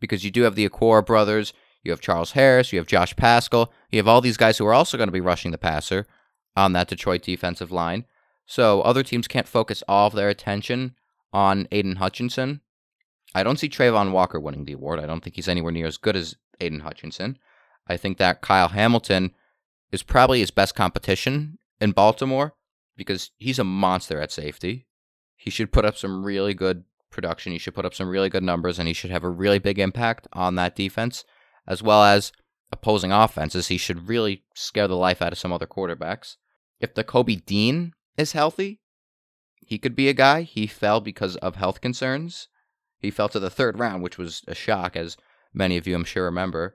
because 0.00 0.24
you 0.24 0.30
do 0.30 0.42
have 0.42 0.54
the 0.54 0.68
Okwara 0.68 1.04
brothers, 1.04 1.52
you 1.82 1.90
have 1.90 2.00
Charles 2.00 2.32
Harris, 2.32 2.72
you 2.72 2.78
have 2.78 2.86
Josh 2.86 3.14
Paschal, 3.16 3.72
you 3.90 3.98
have 3.98 4.08
all 4.08 4.20
these 4.20 4.36
guys 4.36 4.58
who 4.58 4.66
are 4.66 4.74
also 4.74 4.96
going 4.96 5.08
to 5.08 5.12
be 5.12 5.20
rushing 5.20 5.50
the 5.50 5.58
passer 5.58 6.06
on 6.56 6.72
that 6.72 6.88
Detroit 6.88 7.22
defensive 7.22 7.70
line. 7.70 8.04
So 8.46 8.82
other 8.82 9.02
teams 9.02 9.28
can't 9.28 9.46
focus 9.46 9.82
all 9.86 10.08
of 10.08 10.14
their 10.14 10.28
attention 10.28 10.96
on 11.32 11.68
Aidan 11.70 11.96
Hutchinson. 11.96 12.60
I 13.34 13.42
don't 13.42 13.58
see 13.58 13.68
Travon 13.68 14.12
Walker 14.12 14.40
winning 14.40 14.64
the 14.64 14.72
award. 14.72 14.98
I 14.98 15.06
don't 15.06 15.22
think 15.22 15.36
he's 15.36 15.48
anywhere 15.48 15.72
near 15.72 15.86
as 15.86 15.96
good 15.96 16.16
as 16.16 16.36
Aidan 16.60 16.80
Hutchinson. 16.80 17.38
I 17.86 17.96
think 17.96 18.18
that 18.18 18.40
Kyle 18.40 18.68
Hamilton 18.68 19.32
is 19.92 20.02
probably 20.02 20.40
his 20.40 20.50
best 20.50 20.74
competition 20.74 21.58
in 21.80 21.92
Baltimore 21.92 22.54
because 22.96 23.30
he's 23.36 23.58
a 23.58 23.64
monster 23.64 24.20
at 24.20 24.32
safety. 24.32 24.86
He 25.36 25.50
should 25.50 25.72
put 25.72 25.84
up 25.84 25.96
some 25.96 26.24
really 26.24 26.54
good 26.54 26.84
production. 27.10 27.52
He 27.52 27.58
should 27.58 27.74
put 27.74 27.84
up 27.84 27.94
some 27.94 28.08
really 28.08 28.28
good 28.28 28.42
numbers, 28.42 28.78
and 28.78 28.86
he 28.86 28.94
should 28.94 29.10
have 29.10 29.24
a 29.24 29.30
really 29.30 29.58
big 29.58 29.78
impact 29.78 30.28
on 30.32 30.54
that 30.56 30.76
defense, 30.76 31.24
as 31.66 31.82
well 31.82 32.04
as 32.04 32.32
opposing 32.70 33.10
offenses. 33.10 33.68
He 33.68 33.78
should 33.78 34.08
really 34.08 34.44
scare 34.54 34.86
the 34.86 34.96
life 34.96 35.22
out 35.22 35.32
of 35.32 35.38
some 35.38 35.52
other 35.52 35.66
quarterbacks. 35.66 36.36
If 36.78 36.94
Nakobe 36.94 37.44
Dean 37.44 37.94
is 38.16 38.32
healthy, 38.32 38.80
he 39.66 39.78
could 39.78 39.96
be 39.96 40.08
a 40.08 40.14
guy. 40.14 40.42
He 40.42 40.66
fell 40.66 41.00
because 41.00 41.36
of 41.36 41.56
health 41.56 41.80
concerns. 41.80 42.48
He 43.00 43.10
fell 43.10 43.28
to 43.30 43.40
the 43.40 43.50
third 43.50 43.78
round, 43.78 44.02
which 44.02 44.18
was 44.18 44.42
a 44.46 44.54
shock, 44.54 44.96
as 44.96 45.16
many 45.52 45.76
of 45.76 45.86
you 45.86 45.94
I'm 45.94 46.04
sure 46.04 46.24
remember. 46.24 46.74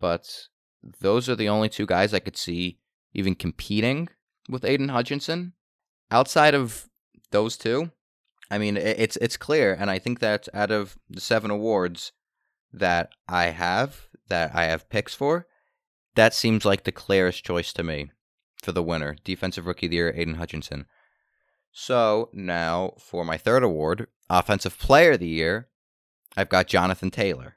But 0.00 0.48
those 1.00 1.28
are 1.28 1.36
the 1.36 1.48
only 1.48 1.68
two 1.68 1.86
guys 1.86 2.14
I 2.14 2.20
could 2.20 2.36
see 2.36 2.78
even 3.12 3.34
competing 3.34 4.08
with 4.48 4.64
Aidan 4.64 4.88
Hutchinson. 4.88 5.52
Outside 6.10 6.54
of 6.54 6.88
those 7.30 7.56
two, 7.56 7.90
I 8.50 8.58
mean, 8.58 8.76
it's 8.76 9.16
it's 9.18 9.36
clear, 9.36 9.76
and 9.78 9.90
I 9.90 9.98
think 9.98 10.20
that 10.20 10.48
out 10.54 10.70
of 10.70 10.98
the 11.10 11.20
seven 11.20 11.50
awards 11.50 12.12
that 12.72 13.10
I 13.28 13.46
have, 13.46 14.08
that 14.28 14.54
I 14.54 14.64
have 14.64 14.88
picks 14.88 15.14
for, 15.14 15.46
that 16.14 16.32
seems 16.32 16.64
like 16.64 16.84
the 16.84 16.92
clearest 16.92 17.44
choice 17.44 17.72
to 17.74 17.82
me 17.82 18.10
for 18.62 18.72
the 18.72 18.82
winner, 18.82 19.16
Defensive 19.22 19.66
Rookie 19.66 19.86
of 19.86 19.90
the 19.90 19.96
Year, 19.96 20.14
Aidan 20.16 20.36
Hutchinson. 20.36 20.86
So 21.72 22.30
now 22.32 22.94
for 22.98 23.24
my 23.24 23.36
third 23.36 23.62
award, 23.62 24.08
Offensive 24.28 24.78
Player 24.78 25.12
of 25.12 25.20
the 25.20 25.28
Year, 25.28 25.68
I've 26.36 26.48
got 26.48 26.66
Jonathan 26.66 27.10
Taylor. 27.10 27.56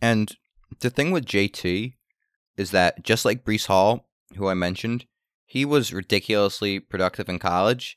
And 0.00 0.36
the 0.80 0.90
thing 0.90 1.10
with 1.10 1.26
JT 1.26 1.94
is 2.56 2.70
that 2.70 3.02
just 3.02 3.24
like 3.24 3.44
Breece 3.44 3.66
Hall, 3.66 4.08
who 4.36 4.48
I 4.48 4.54
mentioned, 4.54 5.06
he 5.44 5.64
was 5.64 5.92
ridiculously 5.92 6.80
productive 6.80 7.28
in 7.28 7.38
college 7.38 7.96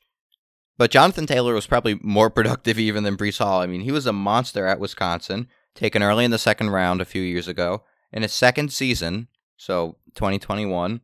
but 0.78 0.90
Jonathan 0.90 1.26
Taylor 1.26 1.54
was 1.54 1.66
probably 1.66 1.98
more 2.02 2.30
productive 2.36 2.78
even 2.78 3.04
than 3.04 3.16
Breece 3.16 3.38
Hall. 3.38 3.60
I 3.60 3.66
mean, 3.66 3.82
he 3.82 3.92
was 3.92 4.06
a 4.06 4.12
monster 4.12 4.66
at 4.66 4.80
Wisconsin. 4.80 5.48
taken 5.74 6.02
early 6.02 6.24
in 6.24 6.30
the 6.30 6.38
second 6.38 6.70
round 6.70 7.00
a 7.00 7.06
few 7.06 7.22
years 7.22 7.48
ago. 7.48 7.84
In 8.12 8.22
his 8.22 8.32
second 8.32 8.72
season, 8.72 9.28
so 9.56 9.98
2021, 10.14 11.00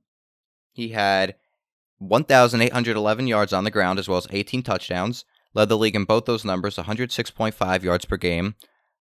he 0.72 0.88
had 0.90 1.34
1,811 2.08 3.26
yards 3.26 3.52
on 3.52 3.64
the 3.64 3.70
ground 3.70 3.98
as 3.98 4.08
well 4.08 4.18
as 4.18 4.26
18 4.30 4.62
touchdowns. 4.62 5.24
Led 5.54 5.68
the 5.68 5.78
league 5.78 5.96
in 5.96 6.04
both 6.04 6.24
those 6.24 6.44
numbers, 6.44 6.76
106.5 6.76 7.82
yards 7.82 8.04
per 8.04 8.16
game, 8.16 8.54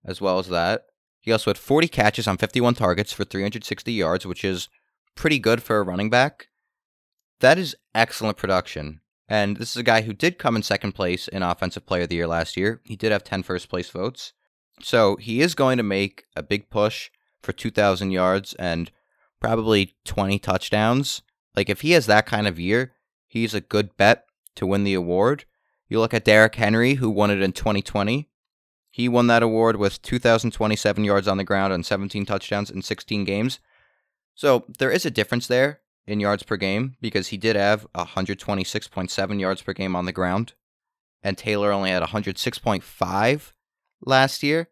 as 0.05 0.21
well 0.21 0.39
as 0.39 0.49
that. 0.49 0.83
He 1.21 1.33
also 1.33 1.51
had 1.51 1.59
40 1.59 1.87
catches 1.89 2.27
on 2.27 2.39
51 2.39 2.75
targets 2.75 3.13
for 3.13 3.25
360 3.25 3.93
yards, 3.93 4.27
which 4.27 4.45
is 4.45 4.69
pretty 5.15 5.39
good 5.39 5.63
for 5.63 5.79
a 5.79 5.83
running 5.83 6.11
back. 6.11 6.49
That 7.41 7.59
is 7.59 7.77
excellent 7.95 8.37
production. 8.37 9.01
And 9.29 9.59
this 9.59 9.71
is 9.71 9.77
a 9.77 9.85
guy 9.85 10.03
who 10.03 10.13
did 10.13 10.39
come 10.39 10.57
in 10.57 10.63
second 10.63 10.93
place 10.93 11.29
in 11.29 11.43
Offensive 11.43 11.87
Player 11.87 12.03
of 12.03 12.09
the 12.09 12.17
Year 12.17 12.27
last 12.27 12.57
year. 12.57 12.81
He 12.85 12.97
did 12.97 13.13
have 13.13 13.23
10 13.23 13.45
first 13.45 13.69
place 13.69 13.89
votes. 13.89 14.33
So 14.83 15.17
he 15.17 15.41
is 15.41 15.55
going 15.55 15.77
to 15.77 15.83
make 15.85 16.25
a 16.35 16.43
big 16.43 16.69
push 16.69 17.11
for 17.43 17.53
2,000 17.53 18.11
yards 18.11 18.55
and 18.55 18.91
probably 19.41 19.95
20 20.05 20.39
touchdowns. 20.41 21.23
Like, 21.57 21.69
if 21.69 21.81
he 21.81 21.93
has 21.93 22.07
that 22.07 22.27
kind 22.27 22.47
of 22.47 22.61
year, 22.61 22.93
he's 23.27 23.55
a 23.55 23.61
good 23.61 23.97
bet 23.97 24.25
to 24.57 24.67
win 24.67 24.85
the 24.85 24.95
award. 24.95 25.45
You 25.89 26.01
look 26.01 26.15
at 26.15 26.25
Derrick 26.25 26.55
Henry, 26.55 26.95
who 26.95 27.11
won 27.11 27.31
it 27.31 27.43
in 27.43 27.53
2020. 27.53 28.29
He 28.91 29.09
won 29.09 29.27
that 29.29 29.43
award 29.43 29.77
with 29.77 30.03
2,027 30.03 31.05
yards 31.05 31.29
on 31.29 31.37
the 31.37 31.45
ground 31.45 31.73
and 31.73 31.87
17 31.87 32.27
touchdowns 32.27 32.71
in 32.71 32.83
16 32.83 33.25
games. 33.25 33.61
So 34.35 34.65
there 34.79 34.91
is 34.91 35.05
a 35.05 35.11
difference 35.11 35.47
there 35.47 35.81
in 36.07 36.21
yards 36.21 36.43
per 36.43 36.57
game 36.57 36.97
because 37.01 37.29
he 37.29 37.37
did 37.37 37.57
have 37.57 37.87
126.7 37.95 39.41
yards 39.41 39.63
per 39.63 39.73
game 39.73 39.95
on 39.95 40.07
the 40.07 40.13
ground, 40.13 40.55
and 41.23 41.39
Taylor 41.39 41.73
only 41.73 41.91
had 41.91 42.03
106.5 42.03 43.53
last 44.05 44.43
year. 44.43 44.69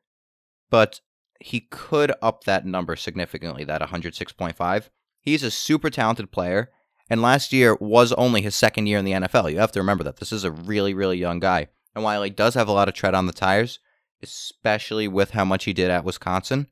But 0.71 1.01
he 1.41 1.61
could 1.61 2.13
up 2.21 2.45
that 2.45 2.67
number 2.67 2.97
significantly, 2.97 3.65
that 3.65 3.81
106.5. 3.81 4.89
He's 5.21 5.43
a 5.43 5.51
super 5.51 5.91
talented 5.91 6.31
player, 6.31 6.71
and 7.11 7.23
last 7.23 7.53
year 7.53 7.77
was 7.81 8.13
only 8.13 8.43
his 8.43 8.55
second 8.55 8.87
year 8.87 8.99
in 8.99 9.05
the 9.05 9.13
NFL. 9.13 9.51
You 9.51 9.59
have 9.59 9.73
to 9.73 9.81
remember 9.81 10.05
that. 10.05 10.19
This 10.19 10.33
is 10.33 10.45
a 10.45 10.51
really, 10.51 10.95
really 10.95 11.19
young 11.19 11.41
guy. 11.41 11.69
And 11.95 12.05
while 12.05 12.23
he 12.23 12.31
does 12.31 12.55
have 12.55 12.69
a 12.69 12.73
lot 12.73 12.89
of 12.89 12.95
tread 12.95 13.15
on 13.15 13.27
the 13.27 13.33
tires, 13.33 13.81
especially 14.23 15.09
with 15.09 15.31
how 15.31 15.45
much 15.45 15.65
he 15.65 15.73
did 15.73 15.91
at 15.91 16.05
Wisconsin, 16.05 16.69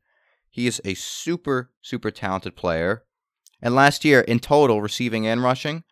he 0.50 0.66
is 0.66 0.80
a 0.84 0.94
super, 0.94 1.70
super 1.80 2.10
talented 2.10 2.56
player. 2.56 3.04
And 3.60 3.74
last 3.74 4.04
year, 4.04 4.20
in 4.20 4.38
total, 4.38 4.82
receiving 4.82 5.26
and 5.26 5.42
rushing, 5.42 5.84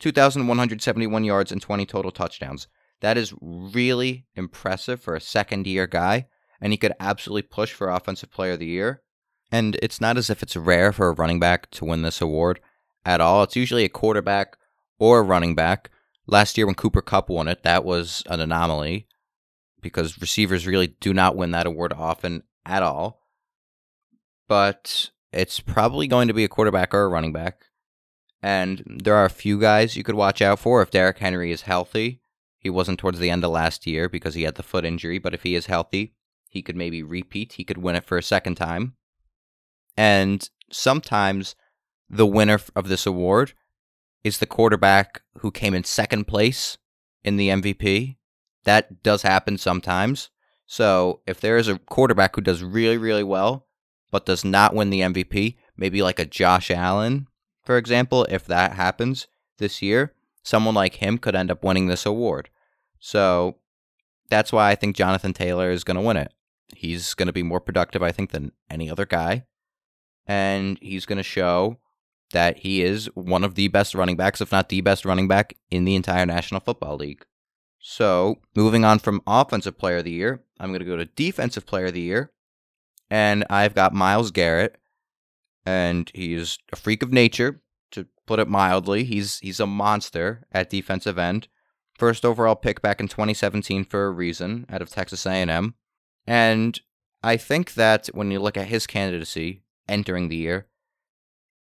2,171 0.00 1.24
yards 1.24 1.52
and 1.52 1.60
20 1.60 1.86
total 1.86 2.10
touchdowns. 2.10 2.68
That 3.00 3.16
is 3.16 3.34
really 3.40 4.26
impressive 4.34 5.00
for 5.00 5.14
a 5.14 5.20
second 5.20 5.66
year 5.66 5.86
guy 5.86 6.26
and 6.60 6.72
he 6.72 6.76
could 6.76 6.92
absolutely 7.00 7.42
push 7.42 7.72
for 7.72 7.88
Offensive 7.88 8.30
Player 8.30 8.52
of 8.52 8.58
the 8.58 8.66
Year. 8.66 9.02
And 9.52 9.76
it's 9.82 10.00
not 10.00 10.16
as 10.16 10.30
if 10.30 10.42
it's 10.42 10.56
rare 10.56 10.92
for 10.92 11.08
a 11.08 11.14
running 11.14 11.40
back 11.40 11.70
to 11.72 11.84
win 11.84 12.02
this 12.02 12.20
award 12.20 12.60
at 13.04 13.20
all. 13.20 13.42
It's 13.42 13.56
usually 13.56 13.84
a 13.84 13.88
quarterback 13.88 14.56
or 14.98 15.20
a 15.20 15.22
running 15.22 15.54
back. 15.54 15.90
Last 16.26 16.56
year, 16.56 16.66
when 16.66 16.76
Cooper 16.76 17.02
Kupp 17.02 17.28
won 17.28 17.48
it, 17.48 17.62
that 17.64 17.84
was 17.84 18.22
an 18.26 18.40
anomaly 18.40 19.08
because 19.80 20.20
receivers 20.20 20.66
really 20.66 20.88
do 20.88 21.12
not 21.12 21.36
win 21.36 21.50
that 21.50 21.66
award 21.66 21.92
often 21.92 22.44
at 22.64 22.82
all. 22.82 23.26
But 24.46 25.10
it's 25.32 25.60
probably 25.60 26.06
going 26.06 26.28
to 26.28 26.34
be 26.34 26.44
a 26.44 26.48
quarterback 26.48 26.94
or 26.94 27.02
a 27.02 27.08
running 27.08 27.32
back. 27.32 27.64
And 28.42 29.00
there 29.02 29.14
are 29.14 29.24
a 29.24 29.30
few 29.30 29.60
guys 29.60 29.96
you 29.96 30.02
could 30.02 30.14
watch 30.14 30.40
out 30.40 30.58
for 30.58 30.82
if 30.82 30.90
Derrick 30.90 31.18
Henry 31.18 31.50
is 31.50 31.62
healthy. 31.62 32.20
He 32.58 32.70
wasn't 32.70 32.98
towards 32.98 33.18
the 33.18 33.30
end 33.30 33.44
of 33.44 33.50
last 33.50 33.86
year 33.86 34.08
because 34.08 34.34
he 34.34 34.42
had 34.42 34.54
the 34.54 34.62
foot 34.62 34.84
injury, 34.84 35.18
but 35.18 35.34
if 35.34 35.42
he 35.42 35.54
is 35.54 35.66
healthy, 35.66 36.14
he 36.48 36.62
could 36.62 36.76
maybe 36.76 37.02
repeat. 37.02 37.54
He 37.54 37.64
could 37.64 37.78
win 37.78 37.96
it 37.96 38.04
for 38.04 38.18
a 38.18 38.22
second 38.22 38.56
time. 38.56 38.94
And 39.96 40.48
sometimes 40.70 41.54
the 42.08 42.26
winner 42.26 42.60
of 42.74 42.88
this 42.88 43.06
award 43.06 43.52
is 44.24 44.38
the 44.38 44.46
quarterback 44.46 45.22
who 45.38 45.50
came 45.50 45.74
in 45.74 45.84
second 45.84 46.24
place 46.24 46.78
in 47.24 47.36
the 47.36 47.48
MVP. 47.48 48.16
That 48.64 49.02
does 49.02 49.22
happen 49.22 49.58
sometimes. 49.58 50.30
So 50.66 51.20
if 51.26 51.40
there 51.40 51.56
is 51.56 51.68
a 51.68 51.78
quarterback 51.78 52.36
who 52.36 52.42
does 52.42 52.62
really, 52.62 52.98
really 52.98 53.24
well, 53.24 53.66
but 54.10 54.26
does 54.26 54.44
not 54.44 54.74
win 54.74 54.90
the 54.90 55.00
MVP, 55.00 55.56
maybe 55.76 56.02
like 56.02 56.18
a 56.18 56.24
Josh 56.24 56.70
Allen, 56.70 57.26
for 57.64 57.76
example, 57.76 58.26
if 58.30 58.44
that 58.46 58.72
happens 58.72 59.26
this 59.58 59.82
year, 59.82 60.14
someone 60.42 60.74
like 60.74 60.96
him 60.96 61.18
could 61.18 61.36
end 61.36 61.50
up 61.50 61.64
winning 61.64 61.86
this 61.86 62.06
award. 62.06 62.50
So 62.98 63.56
that's 64.28 64.52
why 64.52 64.70
I 64.70 64.74
think 64.74 64.96
Jonathan 64.96 65.32
Taylor 65.32 65.70
is 65.70 65.84
going 65.84 65.96
to 65.96 66.02
win 66.02 66.16
it. 66.16 66.32
He's 66.74 67.14
going 67.14 67.26
to 67.26 67.32
be 67.32 67.42
more 67.42 67.60
productive, 67.60 68.02
I 68.02 68.12
think, 68.12 68.30
than 68.30 68.52
any 68.70 68.90
other 68.90 69.06
guy. 69.06 69.44
And 70.26 70.78
he's 70.80 71.06
going 71.06 71.16
to 71.16 71.22
show 71.22 71.78
that 72.32 72.58
he 72.58 72.82
is 72.82 73.06
one 73.14 73.44
of 73.44 73.54
the 73.54 73.68
best 73.68 73.94
running 73.94 74.16
backs, 74.16 74.40
if 74.40 74.52
not 74.52 74.68
the 74.68 74.80
best 74.80 75.04
running 75.04 75.28
back 75.28 75.56
in 75.70 75.84
the 75.84 75.96
entire 75.96 76.26
National 76.26 76.60
Football 76.60 76.96
League. 76.96 77.24
So, 77.78 78.36
moving 78.54 78.84
on 78.84 78.98
from 78.98 79.22
Offensive 79.26 79.78
Player 79.78 79.98
of 79.98 80.04
the 80.04 80.10
Year, 80.10 80.42
I'm 80.58 80.68
going 80.68 80.80
to 80.80 80.86
go 80.86 80.96
to 80.96 81.06
Defensive 81.06 81.66
Player 81.66 81.86
of 81.86 81.94
the 81.94 82.00
Year. 82.00 82.30
And 83.10 83.44
I've 83.50 83.74
got 83.74 83.94
Myles 83.94 84.30
Garrett. 84.30 84.76
And 85.66 86.10
he's 86.14 86.58
a 86.72 86.76
freak 86.76 87.02
of 87.02 87.12
nature, 87.12 87.60
to 87.92 88.06
put 88.26 88.38
it 88.38 88.48
mildly. 88.48 89.04
He's 89.04 89.38
he's 89.40 89.60
a 89.60 89.66
monster 89.66 90.46
at 90.52 90.70
defensive 90.70 91.18
end. 91.18 91.48
First 91.98 92.24
overall 92.24 92.56
pick 92.56 92.80
back 92.80 93.00
in 93.00 93.08
2017 93.08 93.84
for 93.84 94.06
a 94.06 94.10
reason 94.10 94.64
out 94.70 94.80
of 94.80 94.88
Texas 94.88 95.26
A&M. 95.26 95.74
And 96.26 96.80
I 97.22 97.36
think 97.36 97.74
that 97.74 98.06
when 98.14 98.30
you 98.30 98.40
look 98.40 98.56
at 98.56 98.68
his 98.68 98.86
candidacy 98.86 99.62
entering 99.90 100.28
the 100.28 100.36
year, 100.36 100.66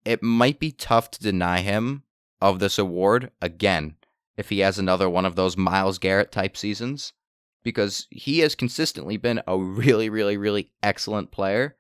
it 0.03 0.23
might 0.23 0.59
be 0.59 0.71
tough 0.71 1.11
to 1.11 1.21
deny 1.21 1.61
him 1.61 2.03
of 2.41 2.59
this 2.59 2.77
award 2.77 3.31
again 3.41 3.95
if 4.37 4.49
he 4.49 4.59
has 4.59 4.77
another 4.77 5.09
one 5.09 5.25
of 5.25 5.35
those 5.35 5.57
Myles 5.57 5.97
Garrett 5.97 6.31
type 6.31 6.57
seasons 6.57 7.13
because 7.63 8.07
he 8.11 8.39
has 8.39 8.53
consistently 8.55 9.17
been 9.17 9.41
a 9.47 9.57
really, 9.57 10.09
really, 10.09 10.37
really 10.37 10.71
excellent 10.83 11.31
player. 11.31 11.75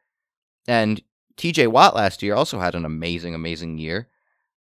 And 0.67 1.01
TJ 1.37 1.67
Watt 1.67 1.95
last 1.95 2.23
year 2.23 2.33
also 2.33 2.59
had 2.59 2.75
an 2.75 2.85
amazing, 2.85 3.35
amazing 3.35 3.77
year, 3.77 4.07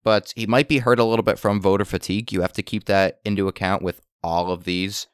but 0.04 0.32
he 0.36 0.46
might 0.46 0.68
be 0.68 0.78
hurt 0.78 1.00
a 1.00 1.04
little 1.04 1.24
bit 1.24 1.38
from 1.38 1.60
voter 1.60 1.84
fatigue. 1.84 2.32
You 2.32 2.42
have 2.42 2.52
to 2.52 2.62
keep 2.62 2.84
that 2.84 3.20
into 3.24 3.48
account 3.48 3.82
with 3.82 4.00
all 4.22 4.52
of 4.52 4.64
these 4.64 5.06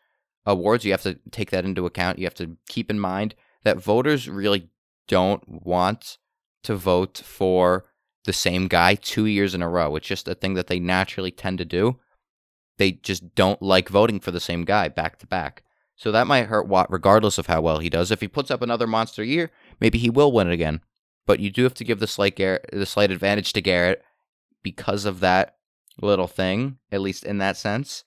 awards, 0.44 0.84
you 0.84 0.92
have 0.92 1.02
to 1.02 1.18
take 1.30 1.50
that 1.50 1.64
into 1.64 1.86
account. 1.86 2.18
You 2.18 2.24
have 2.24 2.34
to 2.34 2.56
keep 2.68 2.90
in 2.90 3.00
mind 3.00 3.34
that 3.64 3.78
voters 3.78 4.28
really 4.28 4.70
don't 5.08 5.42
want 5.46 6.18
to 6.66 6.76
vote 6.76 7.23
for 7.25 7.87
the 8.25 8.32
same 8.32 8.68
guy 8.68 8.94
two 8.94 9.26
years 9.26 9.54
in 9.54 9.62
a 9.62 9.68
row. 9.68 9.96
It's 9.96 10.06
just 10.06 10.28
a 10.28 10.35
thing 10.35 10.54
that 10.54 10.66
they 10.66 10.78
naturally 10.78 11.30
tend 11.30 11.58
to 11.58 11.64
do. 11.64 11.99
They 12.76 12.92
just 12.92 13.35
don't 13.35 13.62
like 13.62 13.88
voting 13.88 14.20
for 14.20 14.30
the 14.30 14.40
same 14.40 14.64
guy 14.64 14.88
back 14.88 15.18
to 15.20 15.26
back. 15.26 15.62
So 15.94 16.12
that 16.12 16.26
might 16.26 16.46
hurt 16.46 16.68
Watt 16.68 16.92
regardless 16.92 17.38
of 17.38 17.46
how 17.46 17.62
well 17.62 17.78
he 17.78 17.88
does. 17.88 18.11
If 18.11 18.20
he 18.20 18.28
puts 18.28 18.50
up 18.50 18.61
another 18.61 18.87
monster 18.87 19.25
year, 19.25 19.50
maybe 19.80 19.99
he 19.99 20.11
will 20.11 20.30
win 20.30 20.49
it 20.49 20.52
again. 20.52 20.82
But 21.25 21.40
you 21.40 21.50
do 21.50 21.62
have 21.62 21.75
to 21.75 21.85
give 21.85 22.00
the 22.00 22.06
slight 22.06 22.37
Garrett, 22.37 22.68
the 22.73 22.85
slight 22.85 23.11
advantage 23.11 23.52
to 23.54 23.62
Garrett 23.62 24.02
because 24.62 25.04
of 25.04 25.20
that 25.20 25.56
little 26.00 26.26
thing, 26.26 26.78
at 26.92 27.00
least 27.00 27.25
in 27.25 27.38
that 27.38 27.56
sense. 27.56 28.04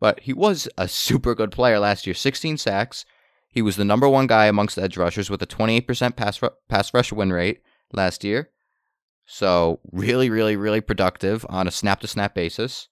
But 0.00 0.20
he 0.20 0.32
was 0.34 0.68
a 0.76 0.86
super 0.86 1.34
good 1.34 1.50
player 1.50 1.78
last 1.78 2.06
year 2.06 2.14
16 2.14 2.58
sacks. 2.58 3.06
He 3.48 3.62
was 3.62 3.76
the 3.76 3.84
number 3.84 4.08
one 4.08 4.26
guy 4.26 4.46
amongst 4.46 4.76
edge 4.76 4.96
rushers 4.96 5.30
with 5.30 5.40
a 5.40 5.46
28% 5.46 6.16
pass, 6.16 6.40
pass 6.68 6.92
rush 6.92 7.12
win 7.12 7.32
rate 7.32 7.62
last 7.94 8.24
year. 8.24 8.50
So, 9.26 9.80
really, 9.90 10.28
really, 10.28 10.56
really 10.56 10.80
productive 10.80 11.46
on 11.48 11.66
a 11.66 11.70
snap 11.70 12.00
to 12.00 12.06
snap 12.06 12.34
basis. 12.34 12.88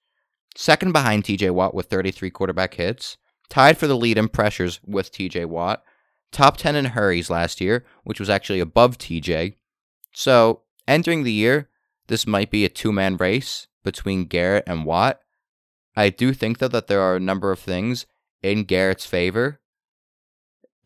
Second 0.56 0.92
behind 0.92 1.24
TJ 1.24 1.50
Watt 1.50 1.74
with 1.74 1.86
33 1.86 2.30
quarterback 2.30 2.74
hits. 2.74 3.18
Tied 3.48 3.76
for 3.76 3.86
the 3.86 3.96
lead 3.96 4.16
in 4.16 4.28
pressures 4.28 4.80
with 4.84 5.12
TJ 5.12 5.46
Watt. 5.46 5.82
Top 6.30 6.56
10 6.56 6.74
in 6.74 6.84
hurries 6.86 7.28
last 7.28 7.60
year, 7.60 7.84
which 8.04 8.18
was 8.18 8.30
actually 8.30 8.60
above 8.60 8.96
TJ. 8.96 9.56
So, 10.14 10.62
entering 10.88 11.24
the 11.24 11.32
year, 11.32 11.68
this 12.06 12.26
might 12.26 12.50
be 12.50 12.64
a 12.64 12.70
two 12.70 12.92
man 12.92 13.16
race 13.16 13.68
between 13.84 14.24
Garrett 14.24 14.64
and 14.66 14.84
Watt. 14.84 15.20
I 15.94 16.08
do 16.08 16.32
think 16.32 16.58
though 16.58 16.68
that 16.68 16.86
there 16.86 17.02
are 17.02 17.16
a 17.16 17.20
number 17.20 17.52
of 17.52 17.58
things 17.58 18.06
in 18.42 18.64
Garrett's 18.64 19.06
favor. 19.06 19.60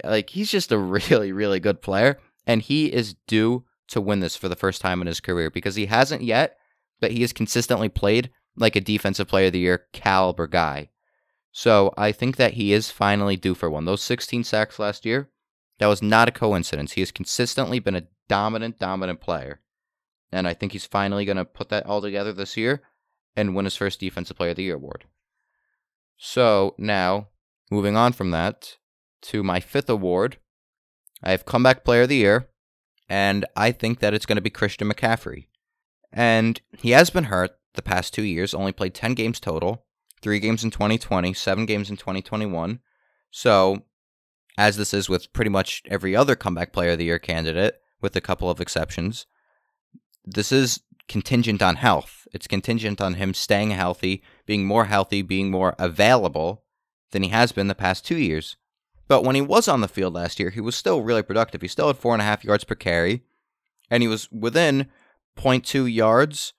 Like 0.05 0.31
he's 0.31 0.51
just 0.51 0.73
a 0.73 0.79
really, 0.97 1.33
really 1.33 1.61
good 1.61 1.83
player, 1.83 2.19
and 2.47 2.63
he 2.63 2.93
is 2.93 3.15
due 3.27 3.65
to 3.89 4.01
win 4.01 4.21
this 4.21 4.37
for 4.37 4.49
the 4.49 4.57
first 4.57 4.81
time 4.81 5.01
in 5.01 5.07
his 5.07 5.21
career 5.21 5.51
because 5.51 5.77
he 5.77 5.87
hasn't 5.87 6.23
yet, 6.23 6.57
but 7.01 7.13
he 7.13 7.21
has 7.21 7.33
consistently 7.33 7.89
played 7.89 8.31
like 8.57 8.77
a 8.77 8.81
defensive 8.81 9.29
player 9.29 9.47
of 9.47 9.53
the 9.53 9.61
year 9.61 9.87
caliber 9.93 10.47
guy. 10.47 10.91
So 11.53 11.95
I 11.97 12.13
think 12.13 12.37
that 12.37 12.55
he 12.55 12.73
is 12.73 12.91
finally 12.91 13.37
due 13.37 13.55
for 13.55 13.71
one. 13.71 13.85
Those 13.85 14.03
16 14.03 14.45
sacks 14.45 14.79
last 14.79 15.07
year, 15.07 15.31
that 15.79 15.87
was 15.87 16.03
not 16.03 16.29
a 16.29 16.33
coincidence. 16.33 16.93
He 16.93 17.01
has 17.01 17.11
consistently 17.11 17.79
been 17.79 17.97
a 17.97 18.07
dominant, 18.29 18.79
dominant 18.79 19.21
player. 19.21 19.61
And 20.33 20.49
I 20.49 20.55
think 20.55 20.73
he's 20.73 20.87
finally 20.87 21.25
going 21.25 21.37
to 21.37 21.45
put 21.45 21.69
that 21.69 21.87
all 21.87 22.03
together 22.03 22.33
this 22.33 22.57
year 22.57 22.83
and 23.37 23.55
win 23.55 23.65
his 23.65 23.77
first 23.77 24.01
Defensive 24.01 24.37
Player 24.37 24.51
of 24.51 24.57
the 24.57 24.65
Year 24.65 24.75
award. 24.75 25.05
So 26.17 26.75
now, 26.79 27.29
moving 27.71 27.97
on 27.97 28.13
from 28.13 28.31
that 28.31 28.77
to 29.23 29.43
my 29.43 29.61
fifth 29.61 29.91
award, 29.91 30.39
I 31.23 31.31
have 31.31 31.45
comeback 31.45 31.85
player 31.85 32.03
of 32.03 32.09
the 32.09 32.17
year, 32.17 32.49
and 33.09 33.45
I 33.57 33.73
think 33.73 34.01
that 34.01 34.15
it's 34.15 34.27
going 34.27 34.37
to 34.37 34.43
be 34.43 34.51
Christian 34.51 34.91
McCaffrey. 34.91 35.47
And 36.13 36.61
he 36.77 36.91
has 36.91 37.11
been 37.11 37.25
hurt 37.25 37.53
the 37.75 37.83
past 37.83 38.15
two 38.15 38.23
years, 38.23 38.55
only 38.55 38.73
played 38.73 38.95
10 38.95 39.15
games 39.15 39.39
total, 39.39 39.85
three 40.23 40.41
games 40.41 40.65
in 40.65 40.71
2020, 40.71 41.33
seven 41.35 41.67
games 41.67 41.91
in 41.91 41.97
2021. 41.97 42.81
So, 43.31 43.83
as 44.59 44.77
this 44.77 44.95
is 44.95 45.09
with 45.09 45.33
pretty 45.33 45.51
much 45.51 45.83
every 45.87 46.17
other 46.17 46.35
comeback 46.35 46.73
player 46.73 46.93
of 46.93 46.99
the 46.99 47.05
year 47.05 47.19
candidate, 47.19 47.81
with 48.01 48.17
a 48.17 48.21
couple 48.21 48.51
of 48.51 48.61
exceptions, 48.61 49.27
this 50.25 50.53
is 50.53 50.81
contingent 51.09 51.63
on 51.63 51.77
health. 51.77 52.27
It's 52.33 52.47
contingent 52.47 53.01
on 53.01 53.15
him 53.15 53.35
staying 53.35 53.71
healthy, 53.71 54.23
being 54.45 54.67
more 54.67 54.87
healthy, 54.87 55.23
being 55.23 55.51
more 55.51 55.75
available 55.79 56.65
than 57.13 57.23
he 57.23 57.29
has 57.31 57.53
been 57.53 57.69
the 57.69 57.75
past 57.75 58.05
two 58.05 58.17
years. 58.17 58.57
But 59.09 59.23
when 59.23 59.37
he 59.37 59.41
was 59.41 59.69
on 59.69 59.81
the 59.81 59.89
field 59.89 60.15
last 60.15 60.41
year, 60.41 60.51
he 60.51 60.61
was 60.61 60.75
still 60.75 61.03
really 61.03 61.23
productive. 61.23 61.63
He 61.63 61.69
still 61.69 61.87
had 61.87 61.97
four 61.97 62.13
and 62.13 62.23
a 62.23 62.25
half 62.25 62.45
yards 62.45 62.65
per 62.65 62.75
carry, 62.75 63.23
and 63.91 64.03
he 64.03 64.09
was 64.09 64.31
within 64.33 64.89
0.2 65.37 65.93
yards 65.93 66.55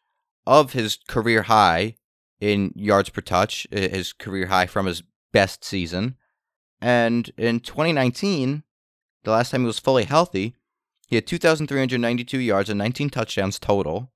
of 0.46 0.74
his 0.74 0.98
career 1.08 1.44
high 1.44 1.96
in 2.40 2.72
yards 2.76 3.10
per 3.10 3.22
touch, 3.22 3.68
his 3.72 4.14
career 4.14 4.48
high 4.48 4.66
from 4.66 4.86
his 4.86 5.04
best 5.34 5.64
season. 5.64 6.16
And 6.80 7.32
in 7.38 7.60
2019, 7.60 8.64
the 9.24 9.32
last 9.32 9.52
time 9.52 9.62
he 9.62 9.68
was 9.68 9.80
fully 9.80 10.06
healthy, 10.06 10.56
he 11.08 11.16
had 11.16 11.28
2,392 11.28 12.40
yards 12.40 12.70
and 12.70 12.78
19 12.78 13.10
touchdowns 13.10 13.60
total. 13.60 14.12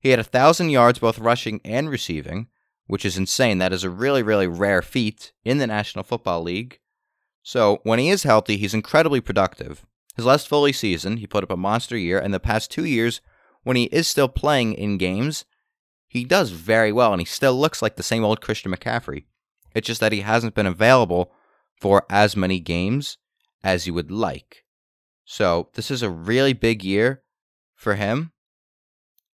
He 0.00 0.10
had 0.10 0.18
1,000 0.18 0.70
yards 0.70 0.98
both 0.98 1.18
rushing 1.18 1.60
and 1.64 1.90
receiving, 1.90 2.48
which 2.86 3.04
is 3.04 3.18
insane. 3.18 3.58
That 3.58 3.72
is 3.72 3.84
a 3.84 3.90
really, 3.90 4.22
really 4.22 4.46
rare 4.46 4.82
feat 4.82 5.32
in 5.44 5.58
the 5.58 5.66
National 5.66 6.04
Football 6.04 6.42
League. 6.42 6.80
So 7.48 7.80
when 7.82 7.98
he 7.98 8.10
is 8.10 8.24
healthy, 8.24 8.58
he's 8.58 8.74
incredibly 8.74 9.22
productive. 9.22 9.86
His 10.16 10.26
last 10.26 10.46
fully 10.46 10.70
season, 10.70 11.16
he 11.16 11.26
put 11.26 11.42
up 11.42 11.50
a 11.50 11.56
monster 11.56 11.96
year, 11.96 12.18
and 12.18 12.34
the 12.34 12.38
past 12.38 12.70
two 12.70 12.84
years, 12.84 13.22
when 13.62 13.74
he 13.74 13.84
is 13.84 14.06
still 14.06 14.28
playing 14.28 14.74
in 14.74 14.98
games, 14.98 15.46
he 16.06 16.24
does 16.24 16.50
very 16.50 16.92
well, 16.92 17.10
and 17.10 17.22
he 17.22 17.24
still 17.24 17.58
looks 17.58 17.80
like 17.80 17.96
the 17.96 18.02
same 18.02 18.22
old 18.22 18.42
Christian 18.42 18.70
McCaffrey. 18.70 19.24
It's 19.74 19.86
just 19.86 19.98
that 20.02 20.12
he 20.12 20.20
hasn't 20.20 20.54
been 20.54 20.66
available 20.66 21.32
for 21.80 22.04
as 22.10 22.36
many 22.36 22.60
games 22.60 23.16
as 23.64 23.86
you 23.86 23.94
would 23.94 24.10
like. 24.10 24.66
So 25.24 25.70
this 25.72 25.90
is 25.90 26.02
a 26.02 26.10
really 26.10 26.52
big 26.52 26.84
year 26.84 27.22
for 27.74 27.94
him. 27.94 28.32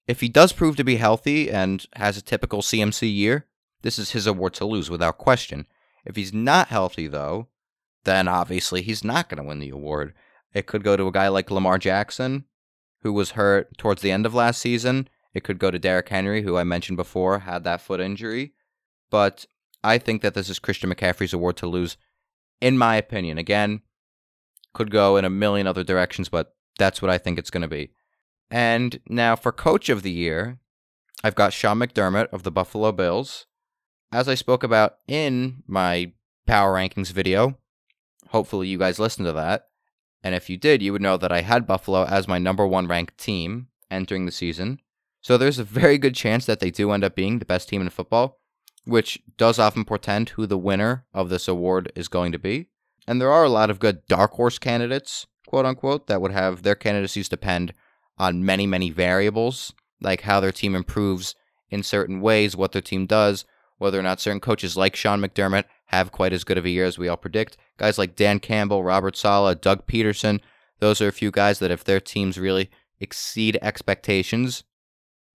If 0.07 0.21
he 0.21 0.29
does 0.29 0.53
prove 0.53 0.77
to 0.77 0.85
be 0.85 0.99
healthy 0.99 1.51
and 1.51 1.85
has 1.97 2.17
a 2.17 2.23
typical 2.23 2.63
CMC 2.63 3.13
year, 3.13 3.49
this 3.83 3.99
is 3.99 4.13
his 4.13 4.29
award 4.29 4.55
to 4.55 4.67
lose 4.67 4.89
without 4.89 5.19
question. 5.19 5.67
If 6.05 6.15
he's 6.15 6.33
not 6.33 6.69
healthy, 6.69 7.09
though, 7.09 7.49
then 8.05 8.29
obviously 8.29 8.83
he's 8.83 9.05
not 9.05 9.29
going 9.29 9.43
to 9.43 9.49
win 9.49 9.59
the 9.59 9.71
award. 9.71 10.15
It 10.53 10.67
could 10.67 10.85
go 10.85 10.97
to 10.97 11.09
a 11.09 11.13
guy 11.13 11.29
like 11.29 11.51
Lamar 11.51 11.79
Jackson, 11.79 12.45
who 13.03 13.13
was 13.13 13.33
hurt 13.33 13.77
towards 13.77 14.03
the 14.03 14.11
end 14.11 14.25
of 14.25 14.35
last 14.35 14.61
season. 14.61 15.09
It 15.35 15.43
could 15.43 15.59
go 15.59 15.71
to 15.71 15.79
Derrick 15.79 16.09
Henry, 16.09 16.43
who 16.43 16.57
I 16.57 16.65
mentioned 16.65 16.97
before 16.97 17.41
had 17.41 17.65
that 17.65 17.81
foot 17.81 18.01
injury. 18.01 18.53
But 19.11 19.47
I 19.83 19.99
think 19.99 20.23
that 20.23 20.35
this 20.35 20.49
is 20.49 20.59
Christian 20.59 20.93
McCaffrey's 20.93 21.33
award 21.33 21.57
to 21.59 21.67
lose, 21.67 21.97
in 22.61 22.79
my 22.79 22.97
opinion. 22.97 23.37
Again, 23.37 23.83
could 24.73 24.91
go 24.91 25.17
in 25.17 25.25
a 25.25 25.31
million 25.31 25.67
other 25.67 25.85
directions, 25.85 26.29
but 26.29 26.55
that's 26.79 27.03
what 27.03 27.11
I 27.11 27.19
think 27.19 27.39
it's 27.39 27.51
going 27.51 27.63
to 27.63 27.69
be. 27.69 27.91
And 28.51 29.01
now 29.09 29.37
for 29.37 29.53
Coach 29.53 29.89
of 29.89 30.03
the 30.03 30.11
Year, 30.11 30.59
I've 31.23 31.35
got 31.35 31.53
Sean 31.53 31.79
McDermott 31.79 32.29
of 32.33 32.43
the 32.43 32.51
Buffalo 32.51 32.93
Bills. 32.93 33.47
As 34.13 34.29
I 34.29 34.35
spoke 34.35 34.63
about 34.63 34.97
in 35.09 35.63
my 35.67 36.13
Power 36.47 36.75
Rankings 36.75 37.11
video, 37.11 37.59
hopefully 38.35 38.67
you 38.67 38.77
guys 38.77 38.99
listened 38.99 39.27
to 39.27 39.33
that. 39.33 39.69
And 40.25 40.35
if 40.35 40.51
you 40.51 40.57
did, 40.57 40.83
you 40.83 40.93
would 40.93 41.01
know 41.01 41.17
that 41.17 41.31
I 41.31 41.43
had 41.43 41.69
Buffalo 41.69 42.05
as 42.05 42.27
my 42.27 42.39
number 42.39 42.67
one 42.67 42.89
ranked 42.89 43.17
team 43.17 43.69
entering 43.93 44.27
the 44.27 44.33
season. 44.33 44.81
So 45.21 45.39
there's 45.39 45.61
a 45.61 45.65
very 45.65 45.99
good 45.99 46.17
chance 46.17 46.45
that 46.47 46.59
they 46.59 46.73
do 46.73 46.91
end 46.91 47.05
up 47.05 47.15
being 47.15 47.39
the 47.39 47.45
best 47.45 47.69
team 47.69 47.81
in 47.81 47.91
football, 47.91 48.41
which 48.85 49.23
does 49.37 49.61
often 49.61 49.85
portend 49.85 50.31
who 50.31 50.47
the 50.47 50.59
winner 50.59 51.07
of 51.15 51.29
this 51.29 51.47
award 51.47 51.93
is 51.95 52.09
going 52.09 52.33
to 52.33 52.39
be. 52.39 52.71
And 53.07 53.21
there 53.21 53.31
are 53.31 53.45
a 53.45 53.49
lot 53.49 53.71
of 53.71 53.79
good 53.79 54.05
dark 54.09 54.33
horse 54.33 54.59
candidates, 54.59 55.29
quote 55.47 55.65
unquote, 55.65 56.09
that 56.09 56.21
would 56.21 56.33
have 56.33 56.65
their 56.65 56.75
candidacies 56.75 57.29
depend 57.29 57.73
on 58.19 58.45
many, 58.45 58.67
many 58.67 58.91
variables, 58.91 59.73
like 60.01 60.23
how 60.23 60.41
their 60.41 60.53
team 60.53 60.75
improves 60.75 61.37
in 61.71 61.85
certain 61.85 62.21
ways, 62.21 62.57
what 62.57 62.73
their 62.73 62.83
team 62.83 63.07
does, 63.07 63.45
whether 63.79 63.99
or 63.99 64.03
not 64.03 64.21
certain 64.21 64.41
coaches 64.41 64.77
like 64.77 64.97
Sean 64.97 65.21
McDermott 65.21 65.65
have 65.87 66.13
quite 66.13 66.33
as 66.33 66.45
good 66.45 66.59
of 66.59 66.65
a 66.65 66.71
year 66.71 66.85
as 66.85 66.99
we 66.99 67.09
all 67.09 67.17
predict. 67.17 67.57
Guys 67.77 67.99
like 67.99 68.17
Dan 68.17 68.41
Campbell, 68.41 68.83
Robert 68.83 69.17
Saleh, 69.17 69.61
Doug 69.61 69.87
Pederson, 69.87 70.41
those 70.81 71.01
are 71.01 71.09
a 71.09 71.13
few 71.13 71.31
guys 71.31 71.59
that 71.59 71.71
if 71.71 71.85
their 71.85 72.01
teams 72.01 72.39
really 72.39 72.71
exceed 73.01 73.59
expectations, 73.63 74.65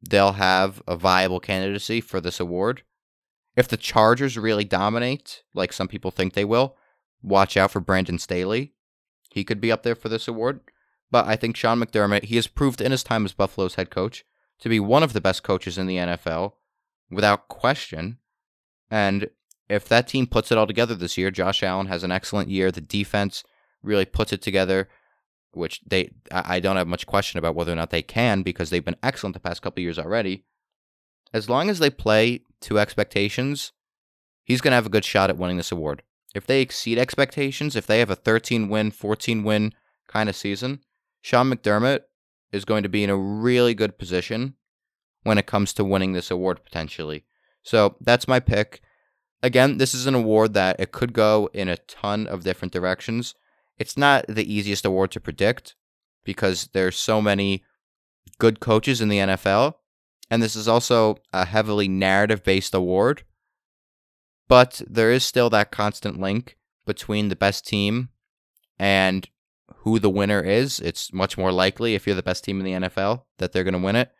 they'll 0.01 0.33
have 0.33 0.81
a 0.87 0.95
viable 0.95 1.39
candidacy 1.39 2.01
for 2.01 2.19
this 2.19 2.39
award. 2.39 2.83
If 3.55 3.67
the 3.67 3.77
Chargers 3.77 4.37
really 4.37 4.63
dominate, 4.63 5.43
like 5.53 5.73
some 5.73 5.87
people 5.87 6.11
think 6.11 6.33
they 6.33 6.45
will, 6.45 6.75
watch 7.21 7.57
out 7.57 7.71
for 7.71 7.79
Brandon 7.79 8.17
Staley. 8.17 8.73
He 9.31 9.43
could 9.43 9.61
be 9.61 9.71
up 9.71 9.83
there 9.83 9.95
for 9.95 10.09
this 10.09 10.27
award. 10.27 10.61
But 11.11 11.25
I 11.25 11.35
think 11.35 11.55
Sean 11.55 11.79
McDermott, 11.79 12.25
he 12.25 12.35
has 12.35 12.47
proved 12.47 12.81
in 12.81 12.91
his 12.91 13.03
time 13.03 13.25
as 13.25 13.33
Buffalo's 13.33 13.75
head 13.75 13.89
coach 13.89 14.23
to 14.59 14.69
be 14.69 14.79
one 14.79 15.03
of 15.03 15.13
the 15.13 15.21
best 15.21 15.43
coaches 15.43 15.77
in 15.77 15.87
the 15.87 15.97
NFL 15.97 16.53
without 17.09 17.47
question. 17.47 18.19
And 18.91 19.29
if 19.69 19.87
that 19.87 20.07
team 20.07 20.27
puts 20.27 20.51
it 20.51 20.57
all 20.57 20.67
together 20.67 20.95
this 20.95 21.17
year, 21.17 21.31
Josh 21.31 21.63
Allen 21.63 21.87
has 21.87 22.03
an 22.03 22.11
excellent 22.11 22.49
year. 22.49 22.71
The 22.71 22.81
defense 22.81 23.43
really 23.83 24.05
puts 24.05 24.33
it 24.33 24.41
together, 24.41 24.89
which 25.51 25.81
they 25.87 26.11
I 26.31 26.59
don't 26.59 26.77
have 26.77 26.87
much 26.87 27.05
question 27.05 27.37
about 27.37 27.55
whether 27.55 27.71
or 27.71 27.75
not 27.75 27.91
they 27.91 28.01
can 28.01 28.41
because 28.41 28.69
they've 28.69 28.83
been 28.83 28.95
excellent 29.03 29.35
the 29.35 29.39
past 29.39 29.61
couple 29.61 29.83
years 29.83 29.99
already. 29.99 30.45
As 31.31 31.49
long 31.49 31.69
as 31.69 31.79
they 31.79 31.91
play 31.91 32.41
to 32.61 32.79
expectations, 32.79 33.71
he's 34.43 34.61
going 34.61 34.71
to 34.71 34.75
have 34.75 34.87
a 34.87 34.89
good 34.89 35.05
shot 35.05 35.29
at 35.29 35.37
winning 35.37 35.57
this 35.57 35.71
award 35.71 36.01
if 36.35 36.45
they 36.45 36.61
exceed 36.61 36.97
expectations, 36.97 37.75
if 37.75 37.87
they 37.87 37.99
have 37.99 38.09
a 38.09 38.15
13 38.15 38.69
win, 38.69 38.91
14 38.91 39.43
win 39.43 39.73
kind 40.07 40.29
of 40.29 40.35
season, 40.35 40.81
Sean 41.21 41.51
McDermott 41.51 42.01
is 42.51 42.65
going 42.65 42.83
to 42.83 42.89
be 42.89 43.03
in 43.03 43.09
a 43.09 43.17
really 43.17 43.73
good 43.73 43.97
position 43.97 44.55
when 45.23 45.37
it 45.37 45.45
comes 45.45 45.73
to 45.73 45.83
winning 45.83 46.13
this 46.13 46.31
award 46.31 46.63
potentially. 46.63 47.25
So 47.63 47.95
that's 48.01 48.27
my 48.27 48.39
pick. 48.39 48.81
Again, 49.41 49.77
this 49.77 49.93
is 49.93 50.05
an 50.05 50.15
award 50.15 50.53
that 50.53 50.79
it 50.79 50.91
could 50.91 51.13
go 51.13 51.49
in 51.53 51.69
a 51.69 51.77
ton 51.77 52.27
of 52.27 52.43
different 52.43 52.73
directions. 52.73 53.35
It's 53.77 53.97
not 53.97 54.25
the 54.27 54.51
easiest 54.51 54.85
award 54.85 55.11
to 55.11 55.21
predict 55.21 55.75
because 56.25 56.69
there's 56.73 56.97
so 56.97 57.21
many 57.21 57.63
good 58.37 58.59
coaches 58.59 58.99
in 59.01 59.09
the 59.09 59.19
NFL, 59.19 59.75
and 60.29 60.43
this 60.43 60.55
is 60.55 60.67
also 60.67 61.17
a 61.31 61.45
heavily 61.45 61.87
narrative 61.87 62.43
based 62.43 62.73
award. 62.73 63.23
But 64.47 64.81
there 64.87 65.11
is 65.11 65.23
still 65.23 65.49
that 65.51 65.71
constant 65.71 66.19
link 66.19 66.57
between 66.85 67.29
the 67.29 67.35
best 67.35 67.65
team 67.65 68.09
and 68.77 69.29
who 69.77 69.99
the 69.99 70.09
winner 70.09 70.41
is. 70.41 70.79
It's 70.79 71.13
much 71.13 71.37
more 71.37 71.51
likely 71.51 71.95
if 71.95 72.05
you're 72.05 72.15
the 72.15 72.23
best 72.23 72.43
team 72.43 72.59
in 72.59 72.65
the 72.65 72.87
NFL 72.87 73.23
that 73.37 73.51
they're 73.51 73.63
going 73.63 73.73
to 73.73 73.79
win 73.79 73.95
it. 73.95 74.11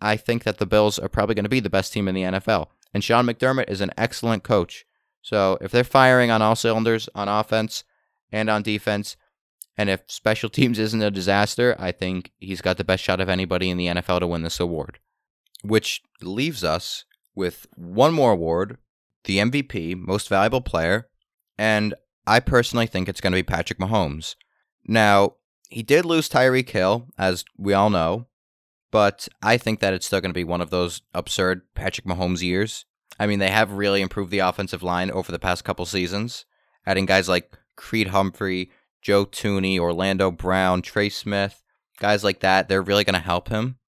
I 0.00 0.16
think 0.16 0.44
that 0.44 0.58
the 0.58 0.66
Bills 0.66 0.98
are 0.98 1.08
probably 1.08 1.34
going 1.34 1.44
to 1.44 1.50
be 1.50 1.60
the 1.60 1.70
best 1.70 1.92
team 1.92 2.06
in 2.08 2.14
the 2.14 2.22
NFL. 2.22 2.68
And 2.96 3.04
Sean 3.04 3.26
McDermott 3.26 3.68
is 3.68 3.82
an 3.82 3.90
excellent 3.98 4.42
coach. 4.42 4.86
So 5.20 5.58
if 5.60 5.70
they're 5.70 5.84
firing 5.84 6.30
on 6.30 6.40
all 6.40 6.56
cylinders 6.56 7.10
on 7.14 7.28
offense 7.28 7.84
and 8.32 8.48
on 8.48 8.62
defense, 8.62 9.18
and 9.76 9.90
if 9.90 10.00
special 10.06 10.48
teams 10.58 10.78
isn't 10.78 11.02
a 11.02 11.10
disaster, 11.10 11.76
I 11.78 11.92
think 11.92 12.32
he's 12.38 12.62
got 12.62 12.78
the 12.78 12.84
best 12.84 13.04
shot 13.04 13.20
of 13.20 13.28
anybody 13.28 13.68
in 13.68 13.76
the 13.76 13.88
NFL 13.88 14.20
to 14.20 14.26
win 14.26 14.40
this 14.40 14.58
award. 14.58 14.98
Which 15.62 16.00
leaves 16.22 16.64
us 16.64 17.04
with 17.34 17.66
one 17.76 18.14
more 18.14 18.32
award 18.32 18.78
the 19.24 19.40
MVP, 19.40 19.94
most 19.94 20.30
valuable 20.30 20.62
player, 20.62 21.06
and 21.58 21.92
I 22.26 22.40
personally 22.40 22.86
think 22.86 23.10
it's 23.10 23.20
going 23.20 23.34
to 23.34 23.38
be 23.38 23.42
Patrick 23.42 23.78
Mahomes. 23.78 24.36
Now, 24.86 25.34
he 25.68 25.82
did 25.82 26.06
lose 26.06 26.30
Tyreek 26.30 26.70
Hill, 26.70 27.08
as 27.18 27.44
we 27.58 27.74
all 27.74 27.90
know, 27.90 28.26
but 28.90 29.28
I 29.42 29.56
think 29.56 29.80
that 29.80 29.94
it's 29.94 30.06
still 30.06 30.20
going 30.20 30.30
to 30.30 30.38
be 30.38 30.44
one 30.44 30.60
of 30.60 30.70
those 30.70 31.02
absurd 31.14 31.62
Patrick 31.74 32.06
Mahomes 32.06 32.42
years. 32.42 32.84
I 33.18 33.26
mean, 33.26 33.38
they 33.38 33.50
have 33.50 33.72
really 33.72 34.02
improved 34.02 34.30
the 34.30 34.40
offensive 34.40 34.82
line 34.82 35.10
over 35.10 35.32
the 35.32 35.38
past 35.38 35.64
couple 35.64 35.86
seasons, 35.86 36.44
adding 36.86 37.06
guys 37.06 37.28
like 37.28 37.56
Creed 37.76 38.08
Humphrey, 38.08 38.70
Joe 39.02 39.26
Thuney, 39.26 39.78
Orlando 39.78 40.30
Brown, 40.30 40.82
Trey 40.82 41.08
Smith, 41.08 41.62
guys 41.98 42.24
like 42.24 42.40
that. 42.40 42.68
They're 42.68 42.82
really 42.82 43.04
going 43.04 43.14
to 43.14 43.20
help 43.20 43.48
him. 43.48 43.78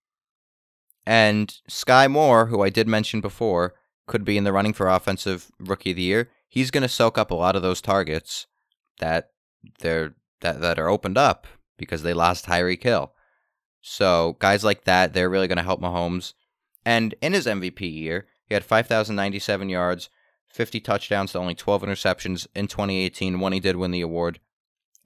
And 1.07 1.55
Sky 1.69 2.07
Moore, 2.07 2.47
who 2.47 2.63
I 2.63 2.69
did 2.69 2.87
mention 2.87 3.21
before, 3.21 3.75
could 4.07 4.25
be 4.25 4.37
in 4.37 4.45
the 4.45 4.53
running 4.53 4.73
for 4.73 4.89
offensive 4.89 5.51
rookie 5.59 5.91
of 5.91 5.97
the 5.97 6.03
year. 6.03 6.31
He's 6.49 6.71
going 6.71 6.83
to 6.83 6.89
soak 6.89 7.19
up 7.19 7.31
a 7.31 7.35
lot 7.35 7.57
of 7.57 7.63
those 7.63 7.81
targets 7.81 8.47
that 9.01 9.31
they're 9.81 10.15
that 10.41 10.61
that 10.61 10.79
are 10.79 10.89
opened 10.89 11.19
up 11.19 11.47
because 11.77 12.03
they 12.03 12.15
lost 12.15 12.47
Tyreek 12.47 12.83
Hill. 12.83 13.13
So 13.81 14.37
guys 14.39 14.65
like 14.65 14.85
that, 14.85 15.13
they're 15.13 15.31
really 15.31 15.49
going 15.49 15.59
to 15.59 15.65
help 15.65 15.81
Mahomes. 15.81 16.35
And 16.85 17.15
in 17.21 17.33
his 17.33 17.47
MVP 17.47 17.81
year, 17.81 18.27
he 18.47 18.55
had 18.55 18.65
5,097 18.65 19.69
yards, 19.69 20.09
50 20.49 20.81
touchdowns 20.81 21.33
to 21.33 21.39
only 21.39 21.55
12 21.55 21.83
interceptions 21.83 22.47
in 22.55 22.67
2018 22.67 23.41
when 23.41 23.53
he 23.53 23.61
did 23.61 23.77
win 23.77 23.91
the 23.91 24.01
award. 24.01 24.41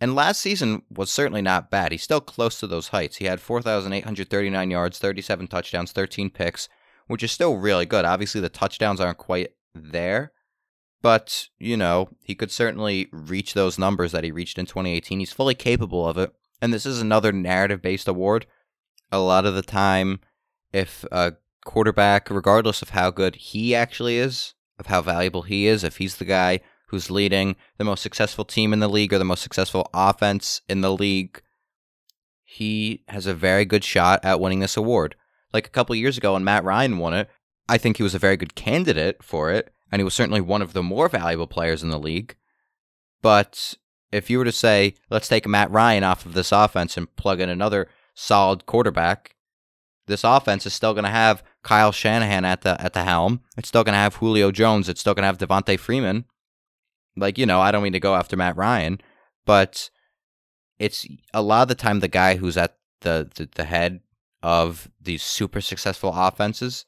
And 0.00 0.16
last 0.16 0.40
season 0.40 0.82
was 0.90 1.12
certainly 1.12 1.42
not 1.42 1.70
bad. 1.70 1.92
He's 1.92 2.02
still 2.02 2.20
close 2.20 2.58
to 2.58 2.66
those 2.66 2.88
heights. 2.88 3.18
He 3.18 3.26
had 3.26 3.40
4,839 3.40 4.70
yards, 4.70 4.98
37 4.98 5.46
touchdowns, 5.46 5.92
13 5.92 6.30
picks, 6.30 6.68
which 7.06 7.22
is 7.22 7.30
still 7.30 7.56
really 7.56 7.86
good. 7.86 8.04
Obviously, 8.04 8.40
the 8.40 8.48
touchdowns 8.48 9.00
aren't 9.00 9.18
quite 9.18 9.50
there, 9.74 10.32
but, 11.02 11.48
you 11.58 11.76
know, 11.76 12.08
he 12.20 12.34
could 12.34 12.50
certainly 12.50 13.08
reach 13.12 13.54
those 13.54 13.78
numbers 13.78 14.10
that 14.10 14.24
he 14.24 14.32
reached 14.32 14.58
in 14.58 14.66
2018. 14.66 15.20
He's 15.20 15.32
fully 15.32 15.54
capable 15.54 16.08
of 16.08 16.18
it. 16.18 16.32
And 16.60 16.72
this 16.72 16.86
is 16.86 17.00
another 17.00 17.32
narrative 17.32 17.80
based 17.80 18.08
award. 18.08 18.46
A 19.12 19.18
lot 19.18 19.46
of 19.46 19.54
the 19.54 19.62
time, 19.62 20.20
if 20.72 21.04
a 21.12 21.34
quarterback, 21.64 22.30
regardless 22.30 22.82
of 22.82 22.88
how 22.88 23.10
good 23.10 23.36
he 23.36 23.74
actually 23.74 24.16
is, 24.16 24.54
of 24.78 24.86
how 24.86 25.02
valuable 25.02 25.42
he 25.42 25.66
is, 25.66 25.84
if 25.84 25.98
he's 25.98 26.16
the 26.16 26.24
guy 26.24 26.60
who's 26.88 27.10
leading 27.10 27.56
the 27.78 27.84
most 27.84 28.02
successful 28.02 28.44
team 28.44 28.72
in 28.72 28.80
the 28.80 28.88
league 28.88 29.12
or 29.12 29.18
the 29.18 29.24
most 29.24 29.42
successful 29.42 29.88
offense 29.94 30.62
in 30.68 30.80
the 30.80 30.92
league, 30.92 31.42
he 32.42 33.04
has 33.08 33.26
a 33.26 33.34
very 33.34 33.64
good 33.64 33.84
shot 33.84 34.20
at 34.24 34.40
winning 34.40 34.60
this 34.60 34.76
award. 34.76 35.14
Like 35.52 35.66
a 35.66 35.70
couple 35.70 35.94
years 35.94 36.18
ago 36.18 36.32
when 36.32 36.44
Matt 36.44 36.64
Ryan 36.64 36.98
won 36.98 37.14
it, 37.14 37.28
I 37.68 37.78
think 37.78 37.96
he 37.98 38.02
was 38.02 38.14
a 38.14 38.18
very 38.18 38.36
good 38.36 38.54
candidate 38.54 39.22
for 39.22 39.50
it, 39.50 39.72
and 39.90 40.00
he 40.00 40.04
was 40.04 40.14
certainly 40.14 40.40
one 40.40 40.62
of 40.62 40.72
the 40.72 40.82
more 40.82 41.08
valuable 41.08 41.46
players 41.46 41.82
in 41.82 41.90
the 41.90 41.98
league. 41.98 42.34
But 43.20 43.74
if 44.10 44.28
you 44.28 44.38
were 44.38 44.44
to 44.44 44.52
say, 44.52 44.94
let's 45.10 45.28
take 45.28 45.46
Matt 45.46 45.70
Ryan 45.70 46.02
off 46.02 46.26
of 46.26 46.34
this 46.34 46.52
offense 46.52 46.96
and 46.96 47.14
plug 47.16 47.40
in 47.40 47.48
another 47.48 47.88
solid 48.14 48.66
quarterback, 48.66 49.36
this 50.06 50.24
offense 50.24 50.66
is 50.66 50.74
still 50.74 50.94
going 50.94 51.04
to 51.04 51.10
have 51.10 51.42
Kyle 51.62 51.92
Shanahan 51.92 52.44
at 52.44 52.62
the 52.62 52.80
at 52.80 52.92
the 52.92 53.04
helm. 53.04 53.40
It's 53.56 53.68
still 53.68 53.84
going 53.84 53.94
to 53.94 53.98
have 53.98 54.16
Julio 54.16 54.50
Jones. 54.50 54.88
It's 54.88 55.00
still 55.00 55.14
going 55.14 55.22
to 55.22 55.26
have 55.26 55.38
Devonta 55.38 55.78
Freeman. 55.78 56.24
Like, 57.16 57.38
you 57.38 57.46
know, 57.46 57.60
I 57.60 57.70
don't 57.70 57.82
mean 57.82 57.92
to 57.92 58.00
go 58.00 58.14
after 58.14 58.36
Matt 58.36 58.56
Ryan, 58.56 59.00
but 59.44 59.90
it's 60.78 61.06
a 61.34 61.42
lot 61.42 61.62
of 61.62 61.68
the 61.68 61.74
time 61.74 62.00
the 62.00 62.08
guy 62.08 62.36
who's 62.36 62.56
at 62.56 62.76
the, 63.02 63.30
the, 63.34 63.48
the 63.54 63.64
head 63.64 64.00
of 64.42 64.90
these 65.00 65.22
super 65.22 65.60
successful 65.60 66.12
offenses. 66.14 66.86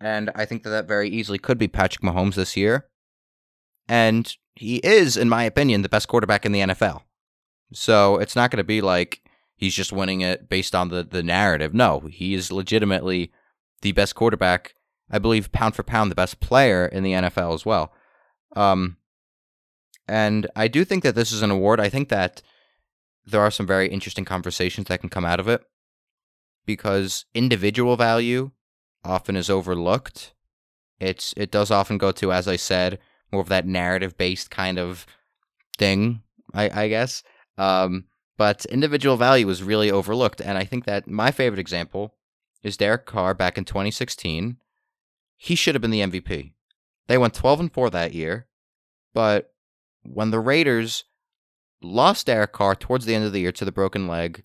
And 0.00 0.30
I 0.34 0.46
think 0.46 0.62
that 0.62 0.70
that 0.70 0.88
very 0.88 1.08
easily 1.10 1.38
could 1.38 1.58
be 1.58 1.68
Patrick 1.68 2.02
Mahomes 2.02 2.34
this 2.34 2.56
year. 2.56 2.88
And 3.86 4.34
he 4.54 4.76
is, 4.78 5.16
in 5.16 5.28
my 5.28 5.44
opinion, 5.44 5.82
the 5.82 5.88
best 5.88 6.08
quarterback 6.08 6.46
in 6.46 6.52
the 6.52 6.60
NFL. 6.60 7.02
So 7.72 8.16
it's 8.16 8.34
not 8.34 8.50
going 8.50 8.58
to 8.58 8.64
be 8.64 8.80
like 8.80 9.22
he's 9.60 9.74
just 9.74 9.92
winning 9.92 10.22
it 10.22 10.48
based 10.48 10.74
on 10.74 10.88
the, 10.88 11.04
the 11.04 11.22
narrative. 11.22 11.74
No, 11.74 12.00
he 12.10 12.32
is 12.32 12.50
legitimately 12.50 13.30
the 13.82 13.92
best 13.92 14.14
quarterback. 14.14 14.74
I 15.10 15.18
believe 15.18 15.52
pound 15.52 15.76
for 15.76 15.82
pound, 15.82 16.10
the 16.10 16.16
best 16.16 16.40
player 16.40 16.86
in 16.86 17.02
the 17.02 17.12
NFL 17.12 17.54
as 17.54 17.66
well. 17.66 17.92
Um, 18.56 18.96
and 20.08 20.48
I 20.56 20.66
do 20.66 20.84
think 20.84 21.02
that 21.02 21.14
this 21.14 21.30
is 21.30 21.42
an 21.42 21.50
award. 21.50 21.78
I 21.78 21.90
think 21.90 22.08
that 22.08 22.40
there 23.26 23.42
are 23.42 23.50
some 23.50 23.66
very 23.66 23.88
interesting 23.88 24.24
conversations 24.24 24.88
that 24.88 25.00
can 25.00 25.10
come 25.10 25.26
out 25.26 25.38
of 25.38 25.46
it 25.46 25.62
because 26.64 27.26
individual 27.34 27.96
value 27.96 28.52
often 29.04 29.36
is 29.36 29.50
overlooked. 29.50 30.32
It's 30.98 31.34
it 31.36 31.50
does 31.50 31.70
often 31.70 31.98
go 31.98 32.12
to, 32.12 32.32
as 32.32 32.48
I 32.48 32.56
said, 32.56 32.98
more 33.30 33.42
of 33.42 33.48
that 33.48 33.66
narrative 33.66 34.16
based 34.16 34.50
kind 34.50 34.78
of 34.78 35.06
thing, 35.76 36.22
I, 36.54 36.84
I 36.84 36.88
guess. 36.88 37.22
Um, 37.58 38.06
but 38.40 38.64
individual 38.70 39.18
value 39.18 39.46
was 39.46 39.62
really 39.62 39.90
overlooked, 39.90 40.40
and 40.40 40.56
I 40.56 40.64
think 40.64 40.86
that 40.86 41.06
my 41.06 41.30
favorite 41.30 41.58
example 41.58 42.14
is 42.62 42.78
Derek 42.78 43.04
Carr 43.04 43.34
back 43.34 43.58
in 43.58 43.66
2016. 43.66 44.56
He 45.36 45.54
should 45.54 45.74
have 45.74 45.82
been 45.82 45.90
the 45.90 46.00
MVP. 46.00 46.54
They 47.06 47.18
went 47.18 47.34
12 47.34 47.60
and 47.60 47.70
4 47.70 47.90
that 47.90 48.14
year, 48.14 48.46
but 49.12 49.52
when 50.04 50.30
the 50.30 50.40
Raiders 50.40 51.04
lost 51.82 52.28
Derek 52.28 52.52
Carr 52.52 52.74
towards 52.74 53.04
the 53.04 53.14
end 53.14 53.26
of 53.26 53.34
the 53.34 53.40
year 53.40 53.52
to 53.52 53.66
the 53.66 53.70
broken 53.70 54.08
leg, 54.08 54.42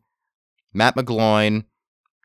Matt 0.73 0.97
McGloin, 0.97 1.63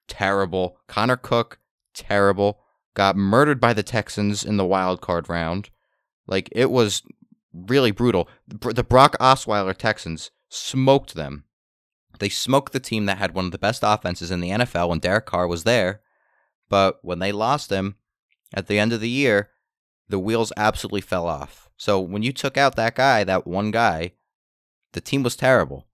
terrible. 0.08 0.76
Connor 0.88 1.16
Cook, 1.16 1.60
terrible. 1.94 2.58
Got 2.94 3.14
murdered 3.14 3.60
by 3.60 3.74
the 3.74 3.84
Texans 3.84 4.44
in 4.44 4.56
the 4.56 4.66
wild 4.66 5.00
card 5.00 5.28
round. 5.28 5.70
Like, 6.26 6.48
it 6.50 6.72
was 6.72 7.04
really 7.52 7.92
brutal. 7.92 8.28
The 8.48 8.82
Brock 8.82 9.14
Osweiler 9.20 9.76
Texans 9.76 10.32
smoked 10.48 11.14
them. 11.14 11.44
They 12.18 12.28
smoked 12.28 12.72
the 12.72 12.80
team 12.80 13.06
that 13.06 13.18
had 13.18 13.34
one 13.34 13.46
of 13.46 13.52
the 13.52 13.58
best 13.58 13.82
offenses 13.84 14.30
in 14.30 14.40
the 14.40 14.50
NFL 14.50 14.88
when 14.88 14.98
Derek 14.98 15.26
Carr 15.26 15.46
was 15.46 15.64
there. 15.64 16.00
But 16.68 16.98
when 17.02 17.18
they 17.18 17.32
lost 17.32 17.70
him 17.70 17.96
at 18.52 18.66
the 18.66 18.78
end 18.78 18.92
of 18.92 19.00
the 19.00 19.08
year, 19.08 19.50
the 20.08 20.18
wheels 20.18 20.52
absolutely 20.56 21.00
fell 21.00 21.26
off. 21.26 21.68
So 21.76 21.98
when 22.00 22.22
you 22.22 22.32
took 22.32 22.56
out 22.56 22.76
that 22.76 22.94
guy, 22.94 23.24
that 23.24 23.46
one 23.46 23.70
guy, 23.70 24.12
the 24.92 25.00
team 25.00 25.22
was 25.22 25.36
terrible. 25.36 25.86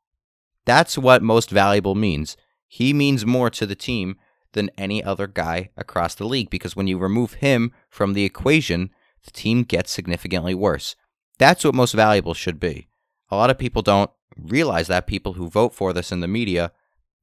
That's 0.65 0.99
what 0.99 1.23
most 1.23 1.51
valuable 1.51 1.95
means. 1.95 2.37
He 2.67 2.93
means 2.93 3.25
more 3.25 3.51
to 3.51 3.67
the 3.67 3.77
team 3.77 4.17
than 4.53 4.71
any 4.77 5.05
other 5.05 5.27
guy 5.27 5.71
across 5.77 6.15
the 6.15 6.27
league 6.27 6.51
because 6.51 6.75
when 6.75 6.89
you 6.89 6.99
remove 6.99 7.35
him 7.35 7.73
from 7.89 8.15
the 8.15 8.25
equation, 8.25 8.91
the 9.25 9.31
team 9.31 9.63
gets 9.63 9.93
significantly 9.93 10.55
worse. 10.55 10.97
That's 11.39 11.65
what 11.65 11.75
most 11.75 11.93
valuable 11.93 12.35
should 12.35 12.59
be. 12.59 12.89
A 13.31 13.37
lot 13.37 13.51
of 13.51 13.59
people 13.59 13.83
don't 13.83 14.11
realize 14.41 14.89
that 14.89 15.07
people 15.07 15.35
who 15.35 15.49
vote 15.49 15.75
for 15.75 15.93
this 15.93 16.13
in 16.13 16.21
the 16.21 16.29
media, 16.29 16.73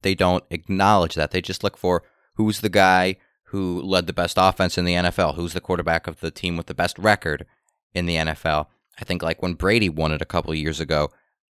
they 0.02 0.14
don't 0.14 0.44
acknowledge 0.50 1.14
that. 1.14 1.30
They 1.30 1.40
just 1.40 1.64
look 1.64 1.76
for 1.76 2.02
who's 2.34 2.60
the 2.60 2.68
guy 2.68 3.16
who 3.48 3.80
led 3.82 4.06
the 4.06 4.12
best 4.12 4.36
offense 4.40 4.76
in 4.76 4.84
the 4.84 4.94
NFL, 4.94 5.36
who's 5.36 5.52
the 5.52 5.60
quarterback 5.60 6.06
of 6.06 6.20
the 6.20 6.30
team 6.30 6.56
with 6.56 6.66
the 6.66 6.74
best 6.74 6.98
record, 6.98 7.46
in 7.94 8.06
the 8.06 8.16
NFL. 8.16 8.66
I 9.00 9.04
think 9.04 9.22
like 9.22 9.40
when 9.40 9.54
Brady 9.54 9.88
won 9.88 10.12
it 10.12 10.20
a 10.20 10.26
couple 10.26 10.54
years 10.54 10.80
ago, 10.80 11.10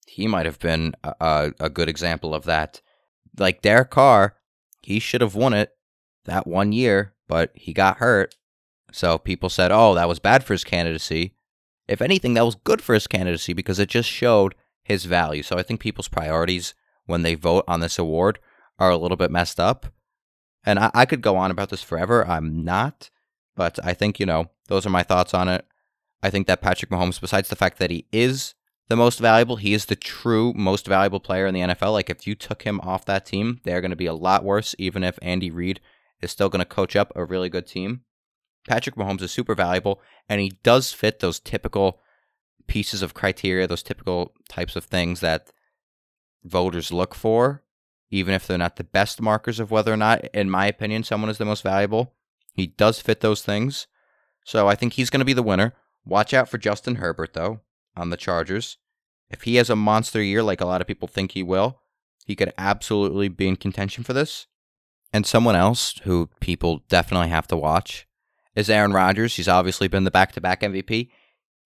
he 0.07 0.27
might 0.27 0.47
have 0.47 0.59
been 0.59 0.95
a, 1.03 1.53
a 1.61 1.69
good 1.69 1.89
example 1.89 2.35
of 2.35 2.45
that. 2.45 2.81
Like 3.39 3.61
Derek 3.61 3.91
Carr, 3.91 4.37
he 4.83 4.99
should 4.99 5.21
have 5.21 5.35
won 5.35 5.53
it 5.53 5.73
that 6.25 6.47
one 6.47 6.73
year, 6.73 7.15
but 7.27 7.51
he 7.55 7.73
got 7.73 7.99
hurt. 7.99 8.37
So 8.91 9.19
people 9.19 9.51
said, 9.51 9.71
oh, 9.71 9.95
that 9.95 10.09
was 10.09 10.19
bad 10.19 10.45
for 10.45 10.55
his 10.55 10.65
candidacy. 10.65 11.35
If 11.87 12.01
anything, 12.01 12.35
that 12.35 12.45
was 12.45 12.55
good 12.55 12.81
for 12.81 12.95
his 12.95 13.07
candidacy 13.07 13.53
because 13.53 13.79
it 13.79 13.89
just 13.89 14.09
showed 14.09 14.55
his 14.89 15.05
value. 15.05 15.43
So 15.43 15.57
I 15.57 15.63
think 15.63 15.81
people's 15.81 16.09
priorities 16.09 16.75
when 17.07 17.23
they 17.23 17.35
vote 17.35 17.65
on 17.69 17.81
this 17.81 17.99
award 17.99 18.39
are 18.79 18.91
a 18.91 18.97
little 18.97 19.17
bit 19.17 19.31
messed 19.31 19.61
up. 19.61 19.87
And 20.65 20.79
I, 20.79 20.91
I 20.95 21.07
could 21.07 21.21
go 21.21 21.37
on 21.37 21.51
about 21.51 21.69
this 21.69 21.83
forever. 21.83 22.27
I'm 22.27 22.65
not. 22.65 23.11
But 23.55 23.79
I 23.85 23.93
think, 23.93 24.19
you 24.19 24.27
know, 24.27 24.51
those 24.69 24.87
are 24.87 24.91
my 24.91 25.03
thoughts 25.03 25.35
on 25.35 25.49
it. 25.49 25.67
I 26.23 26.31
think 26.31 26.47
that 26.47 26.63
Patrick 26.63 26.91
Mahomes, 26.91 27.21
besides 27.21 27.49
the 27.49 27.57
fact 27.57 27.79
that 27.79 27.91
he 27.91 28.07
is 28.13 28.55
the 28.89 28.97
most 28.97 29.19
valuable, 29.19 29.57
he 29.57 29.75
is 29.75 29.87
the 29.87 29.97
true 29.97 30.53
most 30.55 30.87
valuable 30.87 31.21
player 31.21 31.47
in 31.47 31.55
the 31.55 31.61
NFL. 31.61 31.93
Like 31.93 32.09
if 32.09 32.27
you 32.27 32.35
took 32.35 32.63
him 32.63 32.81
off 32.81 33.05
that 33.05 33.27
team, 33.27 33.61
they're 33.65 33.83
going 33.83 33.91
to 33.91 33.97
be 33.97 34.07
a 34.07 34.15
lot 34.15 34.43
worse, 34.43 34.75
even 34.79 35.05
if 35.05 35.19
Andy 35.21 35.51
Reid 35.51 35.81
is 36.23 36.31
still 36.31 36.49
going 36.49 36.61
to 36.61 36.65
coach 36.65 36.97
up 36.97 37.13
a 37.15 37.25
really 37.25 37.49
good 37.49 37.67
team. 37.67 38.03
Patrick 38.67 38.97
Mahomes 38.97 39.23
is 39.23 39.33
super 39.33 39.55
valuable, 39.55 40.01
and 40.29 40.41
he 40.41 40.59
does 40.63 40.93
fit 40.93 41.21
those 41.21 41.41
typical 41.41 42.01
pieces 42.69 43.03
of 43.03 43.15
criteria, 43.15 43.67
those 43.67 43.83
typical 43.83 44.33
types 44.49 44.77
of 44.77 44.85
things 44.85 45.21
that 45.21 45.51
voters 46.45 46.93
look 46.93 47.15
for, 47.15 47.65
even 48.11 48.33
if 48.33 48.47
they're 48.47 48.57
not 48.57 48.77
the 48.77 48.85
best 48.85 49.21
markers 49.21 49.59
of 49.59 49.71
whether 49.71 49.93
or 49.93 49.97
not, 49.97 50.25
in 50.33 50.49
my 50.49 50.67
opinion, 50.67 51.03
someone 51.03 51.31
is 51.31 51.39
the 51.39 51.45
most 51.45 51.63
valuable. 51.63 52.15
He 52.53 52.69
does 52.69 53.01
fit 53.01 53.21
those 53.21 53.43
things. 53.43 53.87
So 54.45 54.69
I 54.69 54.75
think 54.75 54.93
he's 54.95 55.11
going 55.11 55.21
to 55.21 55.27
be 55.27 55.33
the 55.33 55.43
winner. 55.43 55.75
Watch 56.05 56.33
out 56.33 56.49
for 56.49 56.59
Justin 56.59 56.97
Herbert, 56.97 57.35
though, 57.35 57.61
on 57.97 58.11
the 58.11 58.17
Chargers. 58.17 58.79
If 59.31 59.43
he 59.43 59.57
has 59.57 59.69
a 59.69 59.77
monster 59.77 60.23
year 60.23 60.43
like 60.43 60.61
a 60.61 60.67
lot 60.67 60.81
of 60.81 60.87
people 60.87 61.09
think 61.09 61.33
he 61.33 61.43
will, 61.43 61.83
he 62.25 62.35
could 62.35 62.53
absolutely 62.57 63.29
be 63.29 63.49
in 63.49 63.57
contention 63.57 64.05
for 64.05 64.13
this. 64.13 64.47
And 65.13 65.27
someone 65.27 65.57
else 65.57 66.01
who 66.05 66.31
people 66.41 66.83
definitely 66.89 67.29
have 67.29 67.47
to 67.49 67.57
watch 67.57 68.07
is 68.55 68.69
Aaron 68.69 68.93
Rodgers. 68.93 69.37
He's 69.37 69.49
obviously 69.49 69.89
been 69.89 70.05
the 70.05 70.11
back 70.11 70.33
to 70.33 70.41
back 70.41 70.63
MVP. 70.63 71.11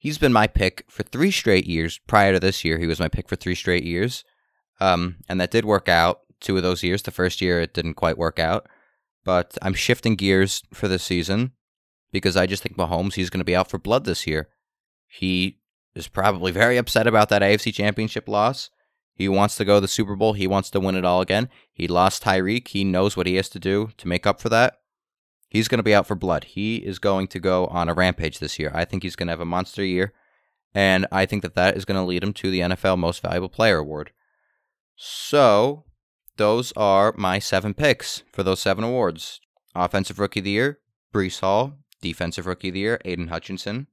He's 0.03 0.19
been 0.19 0.33
my 0.33 0.49
pick 0.49 0.85
for 0.89 1.05
three 1.05 1.31
straight 1.31 1.65
years. 1.65 2.01
Prior 2.09 2.33
to 2.33 2.41
this 2.41 2.65
year, 2.65 2.77
he 2.77 2.89
was 2.89 2.99
my 2.99 3.07
pick 3.07 3.29
for 3.29 3.37
three 3.37 3.55
straight 3.55 3.85
years. 3.85 4.25
Um, 4.81 5.19
and 5.29 5.41
that 5.41 5.53
did 5.53 5.65
work 5.65 5.89
out 5.89 6.23
two 6.41 6.57
of 6.57 6.65
those 6.65 6.83
years. 6.83 7.03
The 7.03 7.13
first 7.13 7.41
year, 7.41 7.61
it 7.61 7.73
didn't 7.73 7.95
quite 7.95 8.19
work 8.19 8.41
out. 8.41 8.67
But 9.25 9.57
I'm 9.63 9.75
shifting 9.75 10.17
gears 10.17 10.65
for 10.75 10.89
this 10.89 11.05
season 11.05 11.53
because 12.11 12.37
I 12.37 12.47
just 12.47 12.65
think 12.65 12.77
Mahomes, 12.77 13.15
he's 13.15 13.31
going 13.31 13.43
to 13.43 13.45
be 13.45 13.55
out 13.55 13.71
for 13.71 13.79
blood 13.79 14.05
this 14.05 14.27
year. 14.27 14.49
He 15.07 15.61
is 15.95 16.09
probably 16.09 16.51
very 16.51 16.79
upset 16.79 17.07
about 17.07 17.29
that 17.29 17.43
AFC 17.43 17.73
championship 17.73 18.29
loss. 18.29 18.71
He 19.15 19.29
wants 19.29 19.57
to 19.59 19.65
go 19.65 19.77
to 19.77 19.83
the 19.83 19.87
Super 19.87 20.17
Bowl. 20.17 20.33
He 20.33 20.49
wants 20.49 20.69
to 20.71 20.81
win 20.81 20.97
it 20.97 21.05
all 21.05 21.21
again. 21.21 21.49
He 21.73 21.87
lost 21.87 22.25
Tyreek. 22.25 22.67
He 22.67 22.83
knows 22.83 23.17
what 23.17 23.29
he 23.29 23.37
has 23.37 23.49
to 23.51 23.61
do 23.61 23.91
to 23.99 24.09
make 24.09 24.27
up 24.27 24.41
for 24.41 24.49
that. 24.49 24.79
He's 25.53 25.69
going 25.69 25.81
to 25.81 25.83
be 25.83 25.95
out 25.95 26.07
for 26.07 26.15
blood. 26.15 26.45
He 26.45 26.77
is 26.77 26.99
going 26.99 27.29
to 27.29 27.39
go 27.39 27.67
on 27.67 27.91
a 27.91 27.93
rampage 27.93 28.39
this 28.39 28.59
year. 28.59 28.71
I 28.73 28.87
think 28.87 29.03
he's 29.03 29.17
going 29.17 29.27
to 29.27 29.33
have 29.33 29.41
a 29.41 29.45
monster 29.45 29.85
year. 29.85 30.15
And 30.75 31.07
I 31.13 31.27
think 31.27 31.43
that 31.43 31.55
that 31.57 31.77
is 31.77 31.85
going 31.85 32.01
to 32.01 32.07
lead 32.07 32.25
him 32.25 32.33
to 32.33 32.51
the 32.51 32.61
NFL 32.61 32.97
Most 32.97 33.21
Valuable 33.21 33.51
Player 33.51 33.77
Award. 33.77 34.13
So, 34.97 35.85
those 36.39 36.73
are 36.73 37.13
my 37.19 37.39
seven 37.39 37.75
picks 37.75 38.23
for 38.33 38.43
those 38.43 38.63
seven 38.63 38.83
awards 38.83 39.43
Offensive 39.75 40.19
Rookie 40.19 40.41
of 40.41 40.45
the 40.45 40.53
Year, 40.53 40.79
Breece 41.13 41.41
Hall, 41.41 41.75
Defensive 42.01 42.47
Rookie 42.47 42.69
of 42.69 42.75
the 42.75 42.81
Year, 42.81 42.99
Aidan 43.05 43.29
Hutchinson. 43.29 43.89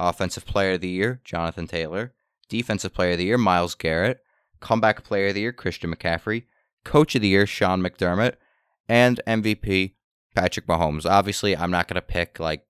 Offensive 0.00 0.46
Player 0.46 0.72
of 0.72 0.80
the 0.80 0.88
Year, 0.88 1.20
Jonathan 1.22 1.68
Taylor. 1.68 2.12
Defensive 2.48 2.92
Player 2.92 3.12
of 3.12 3.18
the 3.18 3.26
Year, 3.26 3.38
Myles 3.38 3.76
Garrett. 3.76 4.18
Comeback 4.58 5.04
Player 5.04 5.28
of 5.28 5.34
the 5.34 5.42
Year, 5.42 5.52
Christian 5.52 5.94
McCaffrey, 5.94 6.46
Coach 6.82 7.14
of 7.14 7.22
the 7.22 7.28
Year, 7.28 7.46
Sean 7.46 7.80
McDermott, 7.80 8.34
and 8.88 9.20
MVP, 9.28 9.92
Patrick 10.34 10.66
Mahomes. 10.66 11.08
Obviously, 11.08 11.56
I'm 11.56 11.70
not 11.70 11.88
going 11.88 11.96
to 11.96 12.02
pick 12.02 12.38
like 12.38 12.64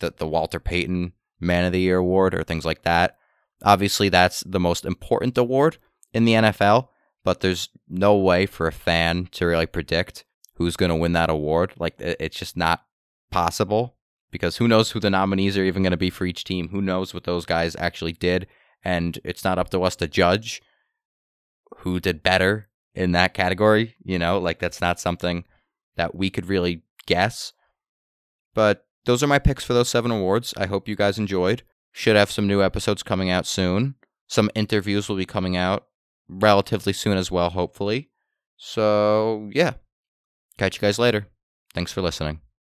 the, 0.00 0.12
the 0.16 0.26
Walter 0.26 0.60
Payton 0.60 1.12
Man 1.40 1.64
of 1.64 1.72
the 1.72 1.80
Year 1.80 1.98
award 1.98 2.34
or 2.34 2.42
things 2.42 2.64
like 2.64 2.82
that. 2.82 3.16
Obviously, 3.62 4.08
that's 4.08 4.40
the 4.46 4.60
most 4.60 4.84
important 4.84 5.38
award 5.38 5.78
in 6.12 6.24
the 6.24 6.34
NFL, 6.34 6.88
but 7.22 7.40
there's 7.40 7.68
no 7.88 8.16
way 8.16 8.46
for 8.46 8.66
a 8.66 8.72
fan 8.72 9.28
to 9.32 9.46
really 9.46 9.66
predict 9.66 10.24
who's 10.54 10.76
going 10.76 10.90
to 10.90 10.96
win 10.96 11.12
that 11.12 11.30
award. 11.30 11.74
Like, 11.78 11.94
it's 11.98 12.38
just 12.38 12.56
not 12.56 12.84
possible 13.30 13.96
because 14.30 14.56
who 14.56 14.68
knows 14.68 14.90
who 14.90 15.00
the 15.00 15.10
nominees 15.10 15.56
are 15.56 15.64
even 15.64 15.82
going 15.82 15.92
to 15.92 15.96
be 15.96 16.10
for 16.10 16.26
each 16.26 16.44
team? 16.44 16.68
Who 16.68 16.82
knows 16.82 17.14
what 17.14 17.24
those 17.24 17.46
guys 17.46 17.76
actually 17.78 18.12
did? 18.12 18.46
And 18.84 19.18
it's 19.24 19.44
not 19.44 19.58
up 19.58 19.70
to 19.70 19.82
us 19.82 19.96
to 19.96 20.08
judge 20.08 20.60
who 21.78 22.00
did 22.00 22.22
better 22.22 22.68
in 22.94 23.12
that 23.12 23.34
category. 23.34 23.96
You 24.04 24.18
know, 24.18 24.38
like, 24.38 24.58
that's 24.58 24.80
not 24.80 25.00
something 25.00 25.44
that 25.96 26.14
we 26.14 26.30
could 26.30 26.46
really 26.46 26.82
guess. 27.06 27.52
But 28.54 28.86
those 29.04 29.22
are 29.22 29.26
my 29.28 29.38
picks 29.38 29.64
for 29.64 29.74
those 29.74 29.88
seven 29.88 30.10
awards. 30.10 30.54
I 30.56 30.66
hope 30.66 30.88
you 30.88 30.96
guys 30.96 31.18
enjoyed. 31.18 31.62
Should 31.92 32.16
have 32.16 32.30
some 32.30 32.46
new 32.46 32.62
episodes 32.62 33.02
coming 33.02 33.30
out 33.30 33.46
soon. 33.46 33.94
Some 34.26 34.50
interviews 34.54 35.08
will 35.08 35.16
be 35.16 35.26
coming 35.26 35.56
out 35.56 35.86
relatively 36.28 36.92
soon 36.92 37.16
as 37.16 37.30
well, 37.30 37.50
hopefully. 37.50 38.10
So, 38.56 39.50
yeah. 39.52 39.74
Catch 40.58 40.76
you 40.76 40.80
guys 40.80 40.98
later. 40.98 41.28
Thanks 41.74 41.92
for 41.92 42.02
listening. 42.02 42.40